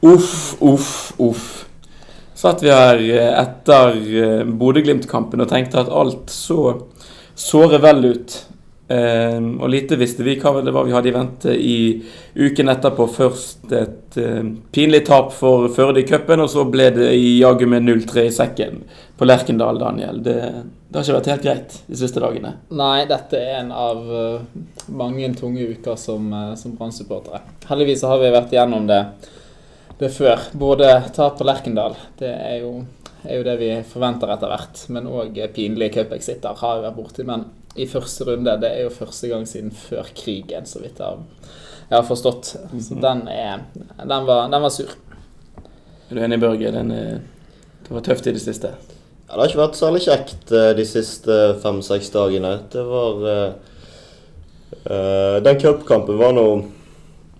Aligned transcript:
Uff, 0.00 0.56
uff, 0.60 1.12
uff. 1.18 1.68
Satt 2.34 2.62
vi 2.62 2.70
her 2.70 3.00
eh, 3.02 3.32
etter 3.40 3.96
eh, 4.22 4.44
Bodø-Glimt-kampen 4.46 5.42
og 5.42 5.48
tenkte 5.50 5.80
at 5.80 5.88
alt 5.90 6.30
så 6.30 6.84
såre 7.34 7.80
vel 7.82 8.04
ut. 8.12 8.36
Eh, 8.86 9.40
og 9.42 9.66
lite 9.72 9.98
visste 9.98 10.22
vi 10.22 10.36
hva 10.38 10.52
det 10.62 10.70
var 10.72 10.86
vi 10.86 10.94
hadde 10.94 11.10
i 11.10 11.14
vente 11.16 11.54
i 11.58 11.78
uken 12.38 12.70
etterpå. 12.70 13.08
Først 13.10 13.74
et 13.74 14.18
pinlig 14.70 15.00
tap 15.08 15.32
for 15.34 15.66
Førde 15.74 16.04
i 16.04 16.06
cupen, 16.06 16.44
og 16.44 16.52
så 16.52 16.62
ble 16.70 16.86
det 16.94 17.08
jaggu 17.18 17.66
med 17.66 17.88
0-3 17.88 18.28
i 18.28 18.36
sekken 18.36 18.84
på 19.18 19.26
Lerkendal, 19.26 19.82
Daniel. 19.82 20.22
Det, 20.22 20.36
det, 20.38 20.94
har 20.94 21.02
ikke 21.08 21.16
vært 21.16 21.32
helt 21.32 21.48
greit 21.48 21.76
de 21.88 21.98
siste 21.98 22.22
dagene. 22.22 22.54
Nei, 22.70 23.00
dette 23.10 23.40
er 23.40 23.64
en 23.64 23.74
av 23.74 24.06
mange 24.94 25.34
tunge 25.34 25.66
uker 25.74 25.98
som, 25.98 26.30
som 26.54 26.78
Brann-supportere. 26.78 27.42
Heldigvis 27.66 28.06
har 28.06 28.22
vi 28.22 28.30
vært 28.38 28.54
igjennom 28.54 28.86
det 28.86 29.02
det 29.98 30.10
før. 30.14 30.48
Både 30.58 30.90
tap 31.14 31.38
på 31.38 31.46
Lerkendal, 31.46 31.96
det 32.20 32.30
er 32.30 32.60
jo, 32.62 32.72
er 33.24 33.38
jo, 33.38 33.46
det 33.46 33.56
vi 33.60 33.70
forventer 33.88 34.30
etter 34.34 34.52
hvert. 34.52 34.84
Men 34.94 35.10
òg 35.10 35.40
pinlige 35.54 35.98
cupexitter 35.98 36.58
har 36.60 36.78
vi 36.78 36.86
vært 36.86 36.98
borti. 36.98 37.26
Men 37.28 37.48
i 37.78 37.88
første 37.90 38.26
runde, 38.28 38.58
det 38.62 38.70
er 38.74 38.86
jo 38.86 38.94
første 38.94 39.30
gang 39.30 39.46
siden 39.48 39.74
før 39.74 40.10
krigen, 40.18 40.66
så 40.66 40.82
vidt 40.82 41.02
jeg, 41.02 41.24
har 41.90 42.06
forstått. 42.06 42.54
Så 42.54 42.94
mhm. 42.94 43.02
den, 43.04 43.24
er, 43.32 43.64
den, 44.04 44.28
var, 44.28 44.46
den 44.52 44.62
var 44.62 44.74
sur. 44.74 44.94
Er 46.08 46.16
du 46.16 46.22
enig, 46.24 46.40
Børge? 46.40 46.72
Den, 46.72 46.94
det 47.84 47.92
var 47.92 48.04
tøft 48.06 48.26
i 48.28 48.34
det 48.36 48.44
siste? 48.44 48.72
Ja, 49.28 49.34
det 49.34 49.42
har 49.42 49.50
ikke 49.50 49.60
vært 49.60 49.76
særlig 49.76 50.00
kjekt 50.06 50.52
eh, 50.56 50.70
de 50.76 50.84
siste 50.88 51.34
fem-seks 51.60 52.08
dagene. 52.14 52.54
Det 52.72 52.80
var 52.88 53.18
uh, 53.28 53.74
uh, 54.88 55.36
Den 55.44 55.58
cupkampen 55.60 56.16
var 56.16 56.32
noe 56.32 56.62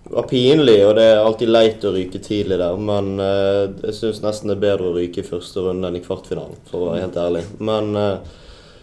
var 0.09 0.27
pinlig, 0.29 0.79
og 0.87 0.95
det 0.97 1.05
er 1.05 1.21
alltid 1.21 1.51
leit 1.51 1.85
å 1.85 1.93
ryke 1.93 2.21
tidlig 2.23 2.57
der. 2.59 2.81
Men 2.81 3.15
uh, 3.21 3.69
jeg 3.85 3.95
syns 3.97 4.21
nesten 4.25 4.51
det 4.51 4.57
er 4.57 4.65
bedre 4.65 4.89
å 4.89 4.97
ryke 4.97 5.21
i 5.21 5.27
første 5.27 5.63
runde 5.65 5.89
enn 5.89 5.99
i 5.99 6.03
kvartfinalen, 6.03 6.59
for 6.69 6.81
å 6.81 6.91
være 6.91 7.05
helt 7.05 7.19
ærlig. 7.21 7.43
Men 7.61 7.91
uh, 7.97 8.37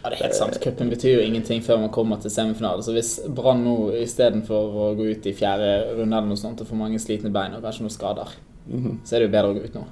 ja, 0.07 0.11
det 0.13 0.21
er 0.21 0.25
helt 0.29 0.39
sant. 0.39 0.59
Cupen 0.63 0.91
betyr 0.93 1.17
jo 1.17 1.27
ingenting 1.27 1.63
før 1.67 1.81
man 1.83 1.91
kommer 1.95 2.21
til 2.23 2.31
semifinale. 2.31 2.85
Så 2.87 2.95
hvis 2.95 3.17
Brann 3.27 3.65
nå 3.67 3.77
istedenfor 4.05 4.81
å 4.87 4.91
gå 4.99 5.09
ut 5.11 5.27
i 5.27 5.35
fjerde 5.35 5.73
runde 5.97 6.11
eller 6.11 6.29
noe 6.31 6.39
sånt 6.39 6.63
og 6.63 6.71
får 6.71 6.79
mange 6.79 7.01
slitne 7.03 7.33
bein 7.35 7.57
og 7.59 7.65
kanskje 7.67 7.87
noen 7.87 7.97
skader, 7.97 8.35
mm 8.67 8.83
-hmm. 8.83 8.99
så 9.05 9.17
er 9.17 9.19
det 9.19 9.27
jo 9.27 9.33
bedre 9.33 9.51
å 9.51 9.57
gå 9.57 9.65
ut 9.65 9.75
nå. 9.75 9.87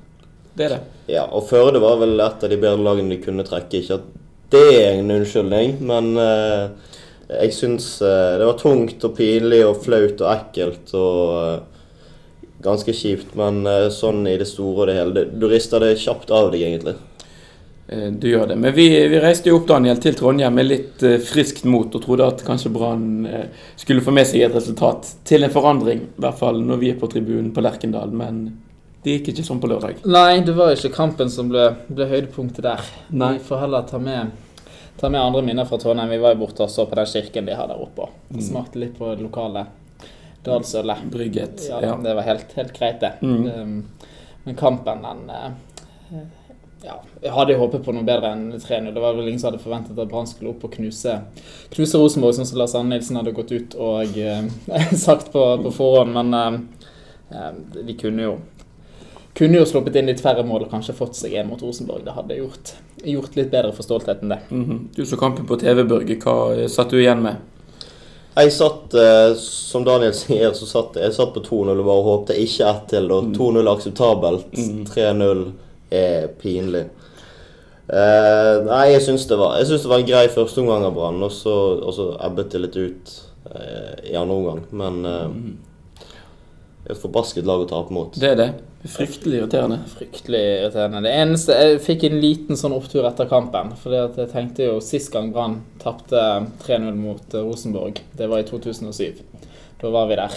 Det 0.54 0.64
er 0.64 0.68
det. 0.68 0.80
Ja, 1.06 1.24
og 1.26 1.48
Førde 1.48 1.80
var 1.82 1.96
vel 1.98 2.20
et 2.20 2.44
av 2.44 2.50
de 2.50 2.56
bedre 2.56 2.84
lagene 2.84 3.10
de 3.10 3.22
kunne 3.22 3.42
trekke. 3.42 3.80
Ikke 3.82 3.94
at 3.94 4.06
det 4.50 4.68
er 4.84 4.92
en 4.92 5.10
unnskyldning, 5.10 5.80
men 5.80 6.16
uh, 6.16 6.70
jeg 7.28 7.54
syns 7.56 7.86
uh, 8.04 8.36
det 8.40 8.48
var 8.48 8.58
tungt 8.60 9.04
og 9.06 9.16
pinlig 9.16 9.62
og 9.64 9.80
flaut 9.84 10.20
og 10.20 10.30
ekkelt 10.34 10.92
og 10.98 11.22
uh, 11.32 11.88
ganske 12.64 12.92
kjipt. 12.96 13.32
Men 13.38 13.64
uh, 13.68 13.88
sånn 13.92 14.26
i 14.28 14.36
det 14.40 14.48
store 14.50 14.84
og 14.84 14.90
det 14.90 14.98
hele. 14.98 15.26
Du 15.32 15.48
rister 15.50 15.84
det 15.84 15.96
kjapt 16.02 16.32
av 16.34 16.52
deg, 16.52 16.66
egentlig. 16.68 16.96
Du 17.94 18.24
gjør 18.30 18.46
det. 18.48 18.54
Men 18.56 18.72
vi, 18.72 18.86
vi, 19.12 19.18
reiste 19.20 19.50
jo 19.50 19.58
opp 19.58 19.66
Daniel, 19.68 19.98
til 20.00 20.14
Trondheim 20.16 20.54
med 20.56 20.64
litt 20.70 21.02
friskt 21.28 21.66
mot 21.68 21.92
og 21.92 22.00
trodde 22.00 22.28
at 22.32 22.40
kanskje 22.46 22.70
Brann 22.72 23.26
skulle 23.76 24.00
få 24.02 24.14
med 24.16 24.24
seg 24.24 24.46
et 24.46 24.56
resultat 24.56 25.10
til 25.28 25.44
en 25.44 25.52
forandring. 25.52 26.00
I 26.16 26.24
hvert 26.24 26.38
fall 26.38 26.62
når 26.64 26.80
vi 26.80 26.94
er 26.94 26.96
på 26.98 27.10
tribunen 27.12 27.50
på 27.52 27.60
Lerkendal. 27.60 28.14
Men 28.16 28.40
det 29.04 29.18
gikk 29.18 29.34
ikke 29.34 29.44
sånn 29.44 29.60
på 29.60 29.68
lørdag. 29.68 30.00
Nei, 30.08 30.40
det 30.48 30.56
var 30.56 30.72
ikke 30.72 30.94
kampen 30.96 31.28
som 31.28 31.52
ble, 31.52 31.68
ble 31.92 32.08
høydepunktet 32.08 32.64
der. 32.64 32.88
Nei. 33.12 33.34
Vi 33.36 33.44
får 33.50 33.66
heller 33.66 33.84
ta 33.90 34.00
med 34.00 34.32
ta 35.00 35.08
med 35.08 35.20
andre 35.20 35.42
minner 35.42 35.64
fra 35.64 35.78
Trondheim. 35.78 36.10
Vi 36.10 36.18
var 36.18 36.34
jo 36.34 36.42
borte 36.44 36.66
og 36.66 36.70
så 36.70 36.86
på 36.86 36.98
den 36.98 37.06
kirken 37.06 37.46
de 37.46 37.56
har 37.56 37.68
der 37.70 37.80
oppe. 37.80 38.08
Mm. 38.30 38.40
Smakte 38.42 38.78
litt 38.78 38.98
på 38.98 39.10
det 39.14 39.22
lokale 39.22 39.66
dalsølet. 40.44 41.04
Brygget. 41.12 41.66
Ja, 41.70 41.82
ja, 41.82 41.96
Det 42.02 42.14
var 42.14 42.22
helt, 42.22 42.52
helt 42.54 42.72
greit, 42.78 43.00
det. 43.00 43.12
Mm. 43.22 43.46
Um, 43.46 43.84
men 44.44 44.56
kampen, 44.56 45.02
den 45.02 45.30
uh, 45.30 46.20
ja, 46.84 47.02
Jeg 47.22 47.32
hadde 47.32 47.56
håpet 47.56 47.84
på 47.84 47.92
noe 47.96 48.04
bedre 48.04 48.34
enn 48.34 48.50
3-0. 48.52 48.90
Det 48.92 49.00
var 49.00 49.16
vel 49.16 49.28
ingen 49.28 49.40
som 49.40 49.50
hadde 49.50 49.62
forventet 49.62 49.98
at 49.98 50.10
Brann 50.10 50.28
skulle 50.28 50.52
opp 50.52 50.66
og 50.68 50.74
knuse, 50.76 51.16
knuse 51.72 52.00
Rosenborg, 52.00 52.36
sånn 52.36 52.50
som 52.50 52.60
Lars 52.60 52.74
Arne 52.76 52.92
Nilsen 52.92 53.16
hadde 53.16 53.32
gått 53.36 53.54
ut 53.54 53.76
og 53.80 54.18
uh, 54.20 54.42
sagt 55.06 55.32
på, 55.32 55.44
på 55.64 55.74
forhånd. 55.74 56.12
Men 56.16 56.34
uh, 57.32 57.52
de 57.80 57.96
kunne 57.98 58.28
jo 58.28 58.34
kunne 59.34 59.58
jo 59.58 59.66
sluppet 59.66 59.96
inn 59.98 60.06
litt 60.06 60.22
færre 60.22 60.44
mål 60.46 60.66
og 60.66 60.70
kanskje 60.70 60.94
fått 60.94 61.16
seg 61.18 61.32
en 61.40 61.48
mot 61.50 61.62
Rosenborg. 61.62 62.04
Det 62.06 62.14
hadde 62.14 62.38
gjort, 62.38 62.76
gjort 63.04 63.36
litt 63.36 63.50
bedre 63.50 63.72
for 63.72 63.86
stoltheten, 63.86 64.28
det. 64.28 64.38
Mm 64.50 64.64
-hmm. 64.64 64.78
Du 64.96 65.06
så 65.06 65.16
kampen 65.16 65.46
på 65.46 65.56
TV, 65.56 65.84
Børge. 65.84 66.16
Hva 66.16 66.68
satt 66.68 66.90
du 66.90 67.00
igjen 67.00 67.22
med? 67.22 67.36
Jeg 68.36 68.52
satt, 68.52 68.94
eh, 68.94 69.34
som 69.36 69.84
Daniel 69.84 70.14
sier, 70.24 70.52
så 70.52 70.66
satt 70.66 70.96
jeg 70.96 71.14
satt 71.14 71.34
på 71.34 71.40
2-0 71.40 71.78
og 71.78 71.84
bare 71.84 72.02
håpte 72.02 72.40
ikke 72.40 72.70
ett 72.70 72.88
til. 72.88 73.10
Mm. 73.10 73.34
2-0 73.34 73.60
er 73.60 73.72
akseptabelt. 73.76 74.58
Mm. 74.58 74.84
3-0 74.84 75.52
er 75.90 76.26
pinlig. 76.42 76.84
Eh, 77.84 78.64
nei, 78.64 78.84
jeg 78.94 79.02
syns 79.02 79.26
det, 79.28 79.36
var, 79.36 79.58
det 79.60 79.84
var 79.84 79.98
en 80.00 80.08
grei 80.08 80.28
førsteomgang 80.32 80.86
av 80.88 80.94
Brann, 80.96 81.22
og 81.22 81.32
så 81.32 82.06
ebbet 82.24 82.54
det 82.54 82.62
litt 82.62 82.76
ut 82.76 83.12
eh, 83.52 84.12
i 84.12 84.16
andre 84.16 84.36
omgang. 84.38 84.62
Men 84.70 85.04
eh, 85.04 85.26
mm. 85.28 85.56
Et 86.84 87.00
forbasket 87.00 87.46
lag 87.48 87.62
å 87.64 87.68
tape 87.68 87.94
mot. 87.94 88.16
Det 88.20 88.30
er 88.34 88.38
det. 88.38 88.48
Fryktelig 88.84 89.38
irriterende. 89.38 89.78
Fryktelig 89.88 90.40
irriterende. 90.40 91.00
Det 91.06 91.12
eneste 91.16 91.54
Jeg 91.56 91.78
fikk 91.80 92.02
en 92.04 92.18
liten 92.20 92.58
sånn 92.60 92.74
opptur 92.76 93.06
etter 93.08 93.28
kampen. 93.30 93.72
For 93.80 93.96
jeg 93.96 94.28
tenkte 94.32 94.66
jo 94.66 94.80
sist 94.84 95.12
gang 95.14 95.30
Brann 95.32 95.62
tapte 95.80 96.20
3-0 96.66 96.98
mot 96.98 97.34
eh, 97.34 97.46
Rosenborg, 97.46 98.02
det 98.12 98.28
var 98.28 98.42
i 98.44 98.48
2007. 98.48 99.22
Da 99.80 99.92
var 99.92 100.10
vi 100.10 100.20
der 100.20 100.36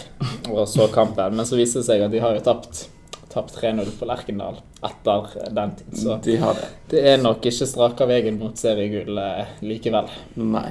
og 0.54 0.64
så 0.72 0.88
kampen. 0.94 1.36
Men 1.36 1.50
så 1.50 1.60
viste 1.60 1.84
det 1.84 1.90
seg 1.90 2.06
at 2.08 2.16
de 2.16 2.24
har 2.24 2.40
jo 2.40 2.46
tapt, 2.48 2.86
tapt 3.34 3.60
3-0 3.60 3.92
på 4.00 4.08
Lerkendal 4.08 4.62
etter 4.88 5.52
den 5.52 5.76
tid. 5.82 5.94
Så 6.00 6.20
de 6.24 6.40
har 6.40 6.56
det. 6.56 6.72
det 6.96 7.06
er 7.12 7.22
nok 7.22 7.44
ikke 7.44 7.68
straka 7.68 8.08
veien 8.08 8.40
mot 8.40 8.56
seriegull 8.56 9.20
eh, 9.20 9.56
likevel. 9.68 10.08
Nei. 10.40 10.70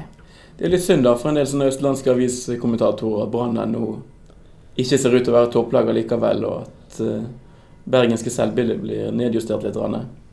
Det 0.56 0.64
er 0.64 0.72
litt 0.72 0.88
synd 0.88 1.04
da 1.04 1.12
for 1.20 1.28
en 1.28 1.36
del 1.36 1.48
sånne 1.48 1.68
østlandske 1.68 2.14
aviskommentatorer 2.16 3.26
at 3.26 3.32
Brann 3.34 3.60
nå 3.76 3.88
ikke 4.76 4.98
ser 5.00 5.16
ut 5.16 5.24
til 5.24 5.32
å 5.32 5.38
være 5.40 5.52
topplag 5.54 5.90
likevel, 5.96 6.44
og 6.48 6.66
at 6.66 7.00
uh, 7.02 7.26
bergenske 7.86 8.32
selvbildet 8.32 8.80
blir 8.82 9.10
nedjustert 9.14 9.64
litt? 9.66 9.78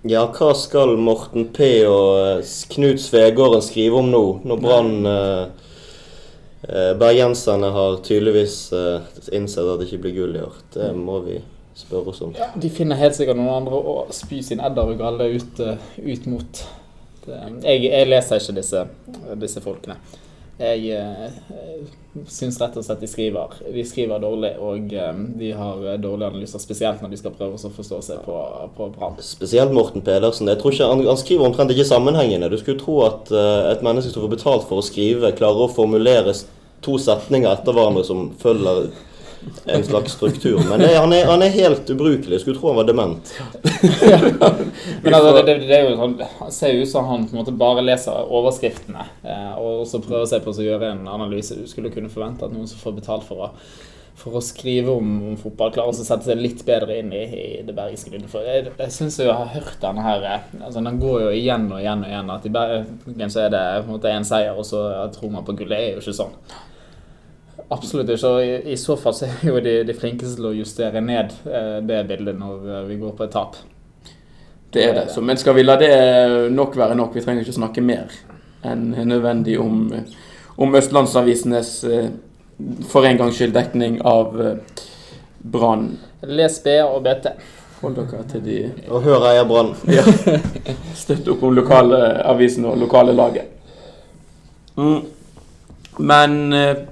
Ja, 0.03 0.25
hva 0.35 0.49
skal 0.57 0.97
Morten 0.99 1.47
P 1.55 1.67
og 1.87 2.09
eh, 2.19 2.53
Knut 2.73 2.99
Svegården 2.99 3.63
skrive 3.63 4.01
om 4.01 4.09
nå, 4.11 4.23
når 4.43 4.59
Brann 4.59 5.07
eh, 5.07 5.43
eh, 6.67 6.89
Bergenserne 6.99 7.69
har 7.71 8.01
tydeligvis 8.03 8.57
innsett 9.31 9.63
at 9.63 9.79
det 9.79 9.87
ikke 9.87 10.01
blir 10.03 10.17
gull 10.17 10.35
i 10.35 10.43
år? 10.43 10.57
Det 10.75 10.89
må 10.97 11.21
vi 11.23 11.37
spørre 11.77 12.11
oss 12.11 12.19
om. 12.25 12.33
Ja, 12.35 12.49
de 12.51 12.73
finner 12.73 12.99
helt 12.99 13.15
sikkert 13.15 13.39
noen 13.39 13.61
andre 13.61 13.79
å 13.79 13.95
spy 14.13 14.41
sin 14.43 14.59
edder 14.61 14.91
og 14.91 14.99
galle 14.99 15.29
ut, 15.33 15.63
uh, 15.63 15.79
ut 16.03 16.27
mot. 16.29 16.65
Det, 17.23 17.39
jeg, 17.63 17.85
jeg, 17.87 18.09
leser 18.11 18.43
ikke 18.43 18.57
disse, 18.59 18.83
disse 19.39 19.63
folkene. 19.63 19.95
Jeg 20.61 20.89
eh, 20.93 21.31
syns 22.29 22.59
rett 22.61 22.75
og 22.77 22.85
slett 22.85 23.01
de 23.01 23.07
skriver, 23.09 23.55
de 23.73 23.83
skriver 23.89 24.19
dårlig, 24.21 24.51
og 24.61 24.91
eh, 24.93 25.21
de 25.39 25.49
har 25.57 25.79
eh, 25.87 25.97
dårlige 26.01 26.29
analyser. 26.29 26.61
Spesielt 26.61 27.01
når 27.01 27.09
de 27.09 27.17
skal 27.17 27.33
prøve 27.33 27.57
å 27.57 27.71
forstå 27.73 28.01
seg 28.05 28.19
på, 28.27 28.35
på 28.77 28.89
Brann. 28.93 29.17
Spesielt 29.25 29.73
Morten 29.73 30.05
Pedersen. 30.05 30.51
Jeg 30.51 30.61
tror 30.61 30.75
ikke, 30.75 30.89
han, 30.91 31.01
han 31.09 31.17
skriver 31.17 31.47
omtrent 31.47 31.73
ikke 31.73 31.87
sammenhengende. 31.89 32.51
Du 32.53 32.59
skulle 32.61 32.81
tro 32.81 32.99
at 33.07 33.33
eh, 33.33 33.71
et 33.71 33.81
menneske 33.85 34.13
som 34.13 34.27
får 34.27 34.35
betalt 34.35 34.67
for 34.69 34.83
å 34.83 34.85
skrive, 34.85 35.33
klarer 35.39 35.65
å 35.65 35.73
formulere 35.73 36.35
to 36.85 36.99
setninger 37.01 37.49
etter 37.49 37.73
hverandre 37.73 38.05
som 38.05 38.29
følger 38.37 38.91
en 39.65 39.83
slags 39.83 40.11
struktur. 40.11 40.61
Men 40.69 40.79
det, 40.79 40.95
han, 40.95 41.13
er, 41.13 41.25
han, 41.25 41.41
er, 41.41 41.49
helt 41.49 41.89
ubrukelig. 41.89 42.41
Skulle 42.41 42.59
tro 42.59 42.67
han 42.67 42.75
var 42.75 42.83
dement. 42.83 43.33
ja. 43.39 43.45
Men 45.03 45.13
altså, 45.13 45.41
det, 45.45 45.55
det, 45.67 45.77
er 45.77 45.87
jo 45.87 45.95
sånn, 45.97 46.17
Han 46.39 46.51
ser 46.51 46.75
ut 46.81 46.89
som 46.89 47.07
han 47.07 47.25
på 47.27 47.35
en 47.35 47.41
måte 47.43 47.55
bare 47.55 47.83
leser 47.85 48.27
overskriftene 48.33 49.05
eh, 49.23 49.55
og 49.59 49.85
så 49.87 50.01
prøver 50.03 50.27
seg 50.29 50.43
på 50.43 50.53
å 50.53 50.67
gjøre 50.67 50.93
en 50.93 51.07
analyse. 51.11 51.57
Du 51.57 51.67
skulle 51.69 51.93
kunne 51.93 52.11
forvente 52.11 52.45
at 52.45 52.53
noen 52.53 52.69
som 52.69 52.81
får 52.81 52.97
betalt 52.99 53.27
for 53.27 53.47
å, 53.47 53.49
for 54.19 54.39
å 54.39 54.43
skrive 54.43 54.93
om, 54.93 55.13
om 55.31 55.39
fotball, 55.39 55.73
klarer 55.75 55.93
å 55.93 55.97
sette 55.97 56.27
seg 56.27 56.41
litt 56.41 56.65
bedre 56.67 56.99
inn 56.99 57.13
i, 57.15 57.23
i 57.23 57.63
det 57.65 57.75
bergiske 57.77 58.13
lynnet. 58.13 58.35
Jeg, 58.47 58.75
jeg 58.79 58.97
syns 58.97 59.19
jeg 59.21 59.31
har 59.31 59.55
hørt 59.55 59.79
denne 59.83 60.03
her 60.05 60.27
eh, 60.29 60.51
altså, 60.59 60.83
Den 60.83 61.01
går 61.01 61.25
jo 61.27 61.33
igjen 61.39 61.71
og 61.71 61.81
igjen 61.81 62.05
og 62.05 62.11
igjen. 62.11 62.35
At 62.35 62.47
i 62.47 62.53
Bergen 62.53 63.33
så 63.33 63.45
er 63.47 63.55
det 63.55 63.65
på 63.81 63.89
en 63.89 63.95
måte 63.95 64.13
én 64.13 64.27
seier, 64.27 64.57
og 64.57 64.67
så 64.67 64.85
tror 65.15 65.33
man 65.33 65.47
på 65.47 65.55
gullet. 65.63 65.77
Det 65.79 65.89
er 65.89 65.97
jo 65.97 66.05
ikke 66.05 66.21
sånn. 66.23 66.37
Absolutt 67.73 68.09
ikke. 68.09 68.27
og 68.27 68.71
i, 68.71 68.75
så 68.77 68.95
fall 68.99 69.13
så 69.17 69.27
er 69.27 69.47
jo 69.47 69.59
de, 69.63 69.75
de 69.87 69.93
flinkeste 69.97 70.37
til 70.37 70.49
å 70.49 70.55
justere 70.57 71.01
ned 71.01 71.33
eh, 71.45 71.79
det 71.85 72.03
bildet 72.09 72.37
når 72.37 72.67
eh, 72.69 72.83
vi 72.89 72.99
går 73.01 73.15
på 73.17 73.27
et 73.27 73.33
tap. 73.33 73.57
Det 74.73 74.83
er 74.83 74.93
det. 74.97 75.07
Så, 75.13 75.21
men 75.21 75.37
skal 75.37 75.55
vi 75.57 75.63
la 75.65 75.77
det 75.77 75.93
nok 76.51 76.77
være 76.77 76.97
nok? 76.97 77.13
Vi 77.15 77.21
trenger 77.21 77.45
ikke 77.45 77.59
snakke 77.59 77.83
mer 77.85 78.13
enn 78.65 78.93
nødvendig 79.05 79.57
om, 79.61 79.89
om 80.57 80.77
Østlandsavisenes 80.79 81.73
eh, 81.83 82.07
for 82.89 83.05
en 83.05 83.19
gangs 83.19 83.37
skyld 83.37 83.53
dekning 83.55 83.99
av 84.07 84.39
eh, 84.41 84.79
Brann. 85.43 85.91
Les 86.23 86.57
B 86.63 86.77
og 86.85 87.03
BT. 87.05 87.33
Hold 87.83 87.97
dere 87.99 88.23
til 88.31 88.43
de 88.45 88.57
Og 88.87 89.03
hør 89.03 89.25
Eia 89.27 89.43
Brann. 89.43 89.73
ja. 89.91 90.05
Støtt 90.95 91.27
opp 91.33 91.43
om 91.43 91.53
lokale 91.57 91.99
avisen 92.23 92.65
og 92.69 92.79
lokale 92.79 93.15
laget. 93.17 93.49
Mm. 94.79 95.01
Men 95.99 96.37
eh, 96.57 96.85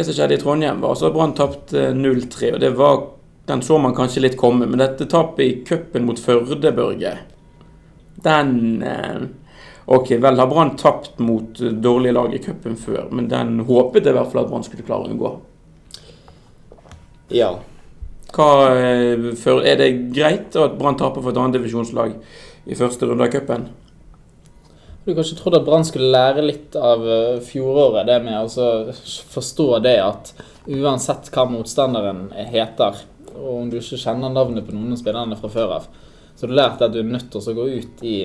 det 0.00 0.08
som 0.08 0.16
skjedde 0.16 0.38
i 0.38 0.40
Trondheim, 0.40 0.80
var 0.80 0.94
altså 0.94 1.10
Brann 1.14 1.34
tapte 1.36 1.90
0-3. 1.96 2.54
Og 2.56 2.62
det 2.62 2.70
var 2.78 3.02
den 3.50 3.62
så 3.62 3.78
man 3.78 3.94
kanskje 3.96 4.24
litt 4.24 4.38
komme. 4.40 4.68
Men 4.68 4.80
dette 4.80 5.08
tapet 5.10 5.44
i 5.44 5.58
cupen 5.66 6.06
mot 6.08 6.20
Førde, 6.20 6.72
Børge, 6.72 7.18
den 8.24 8.82
eh, 8.86 9.28
Ok, 9.90 10.12
vel 10.22 10.38
har 10.38 10.46
Brann 10.46 10.76
tapt 10.78 11.16
mot 11.18 11.58
dårlige 11.58 12.14
lag 12.14 12.34
i 12.34 12.38
cupen 12.38 12.76
før, 12.78 13.08
men 13.10 13.26
den 13.26 13.56
håpet 13.66 14.04
jeg 14.06 14.14
i 14.14 14.18
hvert 14.20 14.30
fall 14.30 14.44
at 14.44 14.50
Brann 14.52 14.62
skulle 14.62 14.84
klare 14.86 15.08
å 15.08 15.10
unngå. 15.10 15.30
Ja. 17.34 17.48
Hva, 18.30 18.50
eh, 18.70 19.26
er 19.66 19.80
det 19.80 19.88
greit 20.14 20.54
at 20.54 20.76
Brann 20.78 20.98
taper 21.00 21.24
for 21.24 21.32
et 21.32 21.40
annet 21.42 21.58
divisjonslag 21.58 22.14
i 22.70 22.78
første 22.78 23.08
runde 23.08 23.26
av 23.26 23.34
cupen? 23.34 23.66
Du 25.04 25.14
kanskje 25.14 25.38
trodde 25.38 25.62
at 25.62 25.64
Brann 25.64 25.86
skulle 25.88 26.10
lære 26.12 26.44
litt 26.44 26.76
av 26.76 27.06
eh, 27.08 27.38
fjoråret. 27.44 28.04
Det 28.08 28.18
med 28.24 28.36
å 28.36 28.92
forstå 29.32 29.68
det 29.84 29.96
at 30.04 30.34
uansett 30.68 31.30
hva 31.32 31.46
motstanderen 31.48 32.26
heter, 32.52 33.00
og 33.32 33.50
om 33.54 33.70
du 33.72 33.78
ikke 33.80 34.00
kjenner 34.02 34.32
navnet 34.32 34.66
på 34.66 34.74
noen 34.76 34.92
av 34.92 35.00
spillerne 35.00 35.38
fra 35.40 35.50
før 35.52 35.76
av, 35.78 35.86
så 36.36 36.44
har 36.44 36.52
du 36.52 36.58
lært 36.58 36.84
at 36.84 36.92
du 36.92 37.00
er 37.00 37.08
nødt 37.08 37.30
til 37.32 37.40
å 37.40 37.56
gå 37.56 37.66
ut 37.80 38.04
i 38.04 38.16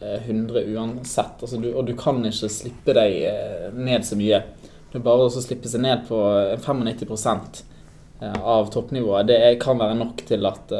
100 0.00 0.60
eh, 0.60 0.70
uansett. 0.74 1.42
Altså, 1.42 1.58
du, 1.58 1.72
og 1.74 1.84
du 1.86 1.94
kan 1.98 2.22
ikke 2.26 2.50
slippe 2.52 2.94
deg 2.96 3.16
eh, 3.30 3.66
ned 3.74 4.06
så 4.06 4.18
mye. 4.18 4.42
Det 4.90 4.98
er 4.98 5.06
bare 5.06 5.26
å 5.26 5.34
slippe 5.34 5.70
seg 5.70 5.84
ned 5.84 6.06
på 6.08 6.18
95 6.62 7.26
eh, 8.22 8.38
av 8.38 8.70
toppnivået. 8.74 9.28
Det 9.30 9.40
kan 9.62 9.82
være 9.82 9.98
nok 9.98 10.24
til 10.30 10.46
at, 10.50 10.74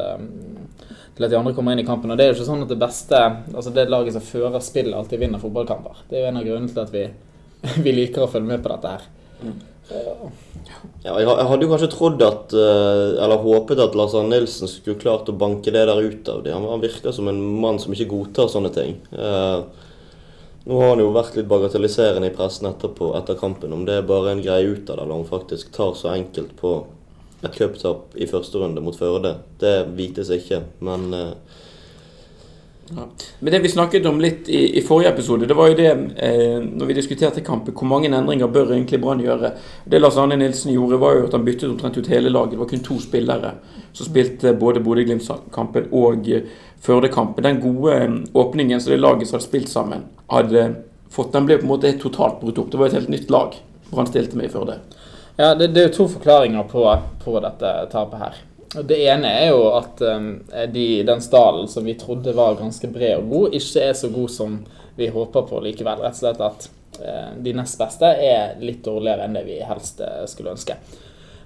til 1.17 1.27
at 1.27 1.33
de 1.33 1.39
andre 1.39 1.55
kommer 1.57 1.75
inn 1.75 1.83
i 1.83 1.87
kampen. 1.89 2.13
Og 2.13 2.19
det 2.19 2.27
er 2.27 2.31
jo 2.33 2.39
ikke 2.39 2.49
sånn 2.49 2.65
at 2.65 2.71
det 2.71 2.81
beste 2.81 3.19
Altså 3.55 3.73
det 3.75 3.89
laget 3.91 4.17
som 4.17 4.25
fører 4.25 4.63
spillet, 4.65 4.97
alltid 4.97 5.23
vinner 5.23 5.43
fotballkamper. 5.43 6.05
Det 6.11 6.19
er 6.19 6.25
jo 6.25 6.31
en 6.31 6.41
av 6.41 6.47
grunnene 6.47 6.73
til 6.73 6.85
at 6.85 6.95
vi, 6.95 7.09
vi 7.85 7.97
liker 7.97 8.25
å 8.27 8.31
følge 8.31 8.53
med 8.53 8.63
på 8.65 8.73
dette 8.75 8.95
her. 8.95 9.11
Mm. 9.41 9.59
Ja, 11.03 11.17
jeg 11.19 11.27
hadde 11.27 11.65
jo 11.65 11.71
kanskje 11.73 11.89
trodd 11.91 12.21
at 12.23 12.53
eh, 12.55 13.17
Eller 13.25 13.41
håpet 13.43 13.81
at 13.83 13.97
Lars 13.99 14.13
Arne 14.15 14.37
Nilsen 14.37 14.71
skulle 14.71 15.01
klart 15.01 15.31
å 15.33 15.35
banke 15.35 15.73
det 15.75 15.83
der 15.89 15.99
ut 15.99 16.29
av 16.31 16.45
dem. 16.45 16.67
Han 16.71 16.83
virker 16.83 17.15
som 17.17 17.31
en 17.31 17.41
mann 17.63 17.81
som 17.83 17.95
ikke 17.95 18.11
godtar 18.13 18.51
sånne 18.53 18.71
ting. 18.75 18.99
Eh, 19.11 19.89
nå 20.69 20.79
har 20.79 20.93
han 20.93 21.03
jo 21.03 21.11
vært 21.15 21.39
litt 21.39 21.49
bagatelliserende 21.51 22.29
i 22.29 22.35
pressen 22.37 22.69
etterpå, 22.69 23.15
etter 23.19 23.39
kampen. 23.41 23.73
Om 23.75 23.87
det 23.89 23.99
er 23.99 24.07
bare 24.07 24.35
en 24.35 24.43
greie 24.45 24.69
ut 24.69 24.91
av 24.93 25.01
det, 25.01 25.03
eller 25.03 25.17
om 25.17 25.25
han 25.25 25.31
faktisk 25.31 25.73
tar 25.75 25.97
så 25.99 26.13
enkelt 26.13 26.53
på 26.61 26.75
cuptap 27.49 28.17
i 28.21 28.29
første 28.29 28.61
runde 28.61 28.83
mot 28.85 28.97
Førde, 28.97 29.39
det 29.61 29.75
vites 29.97 30.29
ikke. 30.35 30.61
Men 30.85 31.09
uh, 31.15 31.33
ja. 32.97 33.03
Men 33.39 33.53
det 33.53 33.59
vi 33.59 33.69
snakket 33.69 34.07
om 34.07 34.21
litt 34.21 34.49
i, 34.49 34.79
i 34.79 34.83
forrige 34.83 35.09
episode, 35.09 35.47
det 35.47 35.55
var 35.55 35.69
jo 35.71 35.77
det 35.79 35.91
eh, 36.17 36.57
når 36.65 36.89
vi 36.89 36.97
diskuterte 36.99 37.45
kampen, 37.47 37.75
hvor 37.75 37.87
mange 37.87 38.11
endringer 38.11 38.51
bør 38.51 38.73
egentlig 38.75 38.99
Brann 39.03 39.23
gjøre? 39.23 39.53
Det 39.85 40.01
Lars 40.01 40.19
Arne 40.19 40.39
Nilsen 40.41 40.73
gjorde, 40.75 40.99
var 40.99 41.15
jo 41.15 41.29
at 41.29 41.37
han 41.39 41.47
byttet 41.47 41.69
omtrent 41.71 42.01
ut 42.01 42.11
hele 42.11 42.33
laget. 42.33 42.57
Det 42.57 42.63
var 42.65 42.71
kun 42.73 42.83
to 42.87 42.99
spillere 43.03 43.55
som 43.93 44.09
spilte 44.09 44.57
både 44.59 44.83
Bodø-Glimt-kampen 44.83 45.91
og 45.95 46.27
eh, 46.31 46.51
Førde-kampen. 46.83 47.47
Den 47.47 47.63
gode 47.63 47.95
eh, 47.95 48.17
åpningen 48.35 48.83
som 48.83 48.93
det 48.93 49.03
laget 49.05 49.31
som 49.31 49.39
hadde 49.39 49.47
spilt 49.47 49.71
sammen, 49.71 50.09
hadde 50.33 50.67
fått, 51.15 51.31
den 51.37 51.47
ble 51.47 51.61
på 51.61 51.69
en 51.69 51.75
måte 51.77 51.95
totalt 52.03 52.43
brutt 52.43 52.59
opp. 52.59 52.73
Det 52.73 52.81
var 52.81 52.91
et 52.91 52.99
helt 52.99 53.13
nytt 53.13 53.31
lag 53.31 53.55
Brann 53.91 54.11
stilte 54.11 54.39
med 54.39 54.51
i 54.51 54.53
Førde. 54.53 54.81
Ja, 55.41 55.55
det, 55.55 55.71
det 55.73 55.81
er 55.81 55.87
jo 55.89 55.93
to 55.95 56.05
forklaringer 56.19 56.67
på, 56.69 56.83
på 57.25 57.33
dette 57.41 57.69
tapet 57.89 58.21
her. 58.21 58.41
Det 58.85 58.97
ene 59.09 59.31
er 59.39 59.47
jo 59.49 59.63
at 59.73 60.03
um, 60.05 60.27
de, 60.69 60.85
den 61.09 61.23
stallen 61.25 61.69
som 61.69 61.87
vi 61.89 61.95
trodde 61.97 62.35
var 62.37 62.59
ganske 62.59 62.91
bred 62.93 63.23
og 63.23 63.31
god, 63.31 63.55
ikke 63.57 63.87
er 63.87 63.97
så 63.97 64.11
god 64.13 64.29
som 64.35 64.59
vi 64.99 65.09
håper 65.09 65.47
på 65.49 65.63
likevel. 65.65 66.03
Rett 66.05 66.19
og 66.19 66.21
slett 66.21 66.43
at 66.45 66.67
uh, 66.99 67.31
de 67.41 67.55
nest 67.57 67.81
beste 67.81 68.11
er 68.27 68.61
litt 68.61 68.83
dårligere 68.85 69.25
enn 69.25 69.39
det 69.39 69.47
vi 69.49 69.57
helst 69.65 70.05
uh, 70.05 70.27
skulle 70.29 70.53
ønske. 70.53 70.77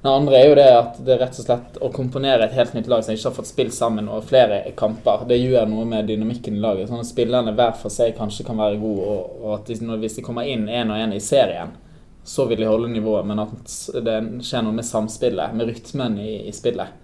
Det 0.02 0.10
andre 0.10 0.40
er 0.40 0.50
jo 0.50 0.58
det 0.58 0.66
at 0.80 0.98
det 1.06 1.14
er 1.14 1.22
rett 1.22 1.38
og 1.38 1.46
slett 1.46 1.78
å 1.78 1.92
komponere 1.94 2.50
et 2.50 2.58
helt 2.58 2.74
nytt 2.74 2.90
lag 2.90 3.06
som 3.06 3.14
ikke 3.14 3.30
har 3.30 3.38
fått 3.38 3.52
spilt 3.52 3.78
sammen 3.78 4.10
over 4.10 4.26
flere 4.26 4.58
kamper. 4.74 5.22
Det 5.30 5.38
gjør 5.38 5.70
noe 5.70 5.86
med 5.94 6.10
dynamikken 6.10 6.58
i 6.58 6.66
laget. 6.66 6.90
sånn 6.90 7.06
at 7.06 7.12
Spillerne 7.14 7.54
hver 7.54 7.78
for 7.78 7.94
seg 7.94 8.18
kanskje 8.18 8.50
kan 8.50 8.58
være 8.58 8.82
gode, 8.82 9.06
og, 9.06 9.40
og 9.46 9.56
at 9.60 9.70
de, 9.70 9.78
hvis 10.02 10.18
de 10.18 10.26
kommer 10.26 10.50
inn 10.50 10.66
én 10.66 10.90
og 10.90 10.98
én 10.98 11.14
i 11.14 11.22
serien, 11.22 11.78
så 12.24 12.46
vil 12.48 12.62
de 12.62 12.68
holde 12.68 12.90
nivået. 12.92 13.26
Men 13.28 13.44
at 13.44 13.78
det 14.04 14.18
skjer 14.44 14.64
noe 14.64 14.76
med 14.76 14.86
samspillet, 14.88 15.56
med 15.56 15.70
rytmen 15.70 16.18
i, 16.18 16.36
i 16.48 16.52
spillet. 16.56 17.00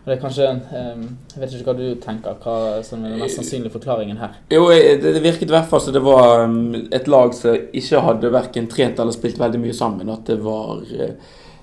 Og 0.00 0.08
det 0.08 0.14
er 0.14 0.20
kanskje, 0.20 0.46
ehm, 0.76 1.02
Jeg 1.34 1.40
vet 1.40 1.54
ikke 1.56 1.72
hva 1.72 1.76
du 1.76 2.00
tenker, 2.00 2.36
hva 2.40 2.56
som 2.84 3.04
er 3.04 3.14
den 3.14 3.20
mest 3.20 3.36
sannsynlige 3.36 3.72
forklaringen 3.74 4.20
her? 4.20 4.38
Jo, 4.52 4.68
Det 4.70 5.22
virket 5.22 5.48
i 5.48 5.54
hvert 5.54 5.68
fall 5.68 5.80
som 5.80 5.96
det 5.96 6.02
var 6.04 6.44
ehm, 6.44 6.88
et 6.92 7.08
lag 7.08 7.34
som 7.36 7.56
ikke 7.72 8.00
hadde 8.06 8.32
verken 8.32 8.68
trent 8.68 9.00
eller 9.00 9.12
spilt 9.12 9.40
veldig 9.40 9.60
mye 9.60 9.76
sammen. 9.76 10.08
At 10.12 10.24
det 10.26 10.38
var 10.44 10.80
eh, 10.88 11.14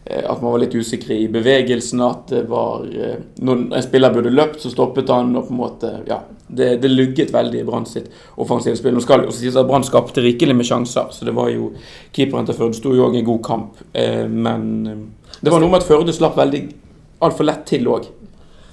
at 0.10 0.42
man 0.42 0.52
var 0.52 0.62
litt 0.64 0.76
usikker 0.76 1.12
i 1.16 1.28
bevegelsen. 1.32 2.02
At 2.02 2.32
det 2.32 2.46
var 2.50 2.86
eh, 2.88 3.20
Når 3.44 3.64
en 3.76 3.84
spiller 3.84 4.14
burde 4.14 4.34
løpt, 4.34 4.62
så 4.62 4.72
stoppet 4.72 5.10
han. 5.10 5.36
og 5.36 5.48
på 5.48 5.56
en 5.56 5.62
måte, 5.62 5.94
ja, 6.08 6.22
Det, 6.48 6.78
det 6.82 6.92
lugget 6.92 7.34
veldig 7.34 7.60
i 7.60 7.68
Brann 7.68 7.86
sitt 7.86 8.10
offensive 8.36 8.78
spill. 8.80 8.96
Nå 8.96 9.04
skal 9.04 9.22
det 9.22 9.28
også 9.32 9.44
sies 9.44 9.60
at 9.60 9.68
Brann 9.68 9.84
skapte 9.84 10.24
rikelig 10.24 10.56
med 10.56 10.66
sjanser, 10.66 11.12
så 11.12 11.26
det 11.28 11.36
var 11.36 11.50
jo 11.52 11.74
keeperen 12.16 12.48
til 12.48 12.56
Førde 12.56 12.78
sto 12.78 12.94
jo 12.96 13.08
òg 13.10 13.18
en 13.20 13.28
god 13.28 13.42
kamp. 13.44 13.82
Eh, 13.94 14.28
men 14.28 14.68
det 15.42 15.52
var 15.52 15.60
noe 15.60 15.70
med 15.70 15.82
at 15.82 15.90
Førde 15.90 16.16
slapp 16.16 16.38
veldig 16.40 16.64
altfor 17.22 17.50
lett 17.50 17.66
til 17.68 17.88
òg 17.92 18.08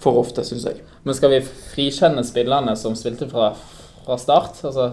for 0.05 0.21
ofte, 0.21 0.45
syns 0.45 0.67
jeg. 0.69 0.83
Men 1.05 1.17
skal 1.17 1.33
vi 1.33 1.41
frikjenne 1.45 2.25
spillerne 2.27 2.77
som 2.77 2.97
spilte 2.99 3.29
fra, 3.31 3.53
fra 4.05 4.19
start? 4.21 4.61
Altså, 4.69 4.91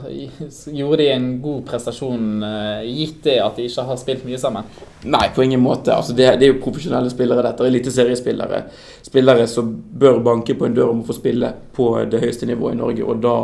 gjorde 0.71 1.01
de 1.01 1.09
en 1.11 1.27
god 1.43 1.65
prestasjon 1.67 2.43
uh, 2.43 2.81
gitt 2.87 3.21
det 3.27 3.37
at 3.43 3.59
de 3.59 3.67
ikke 3.67 3.85
har 3.89 3.99
spilt 3.99 4.25
mye 4.27 4.39
sammen? 4.41 4.67
Nei, 5.03 5.27
på 5.35 5.45
ingen 5.45 5.63
måte. 5.63 5.93
Altså, 5.95 6.15
det, 6.17 6.29
det, 6.39 6.47
er 6.47 6.53
jo 6.53 6.63
profesjonelle 6.63 7.11
spillere, 7.11 7.45
dette. 7.45 7.67
Eliteseriespillere. 7.67 8.63
Spillere 9.05 9.47
som 9.51 9.71
bør 9.75 10.21
banke 10.25 10.55
på 10.57 10.67
en 10.67 10.75
dør 10.77 10.93
om 10.95 11.03
å 11.03 11.07
få 11.07 11.17
spille 11.19 11.53
på 11.75 11.93
det 12.11 12.23
høyeste 12.23 12.49
nivået 12.49 12.77
i 12.77 12.83
Norge. 12.83 13.07
og 13.07 13.23
da 13.23 13.37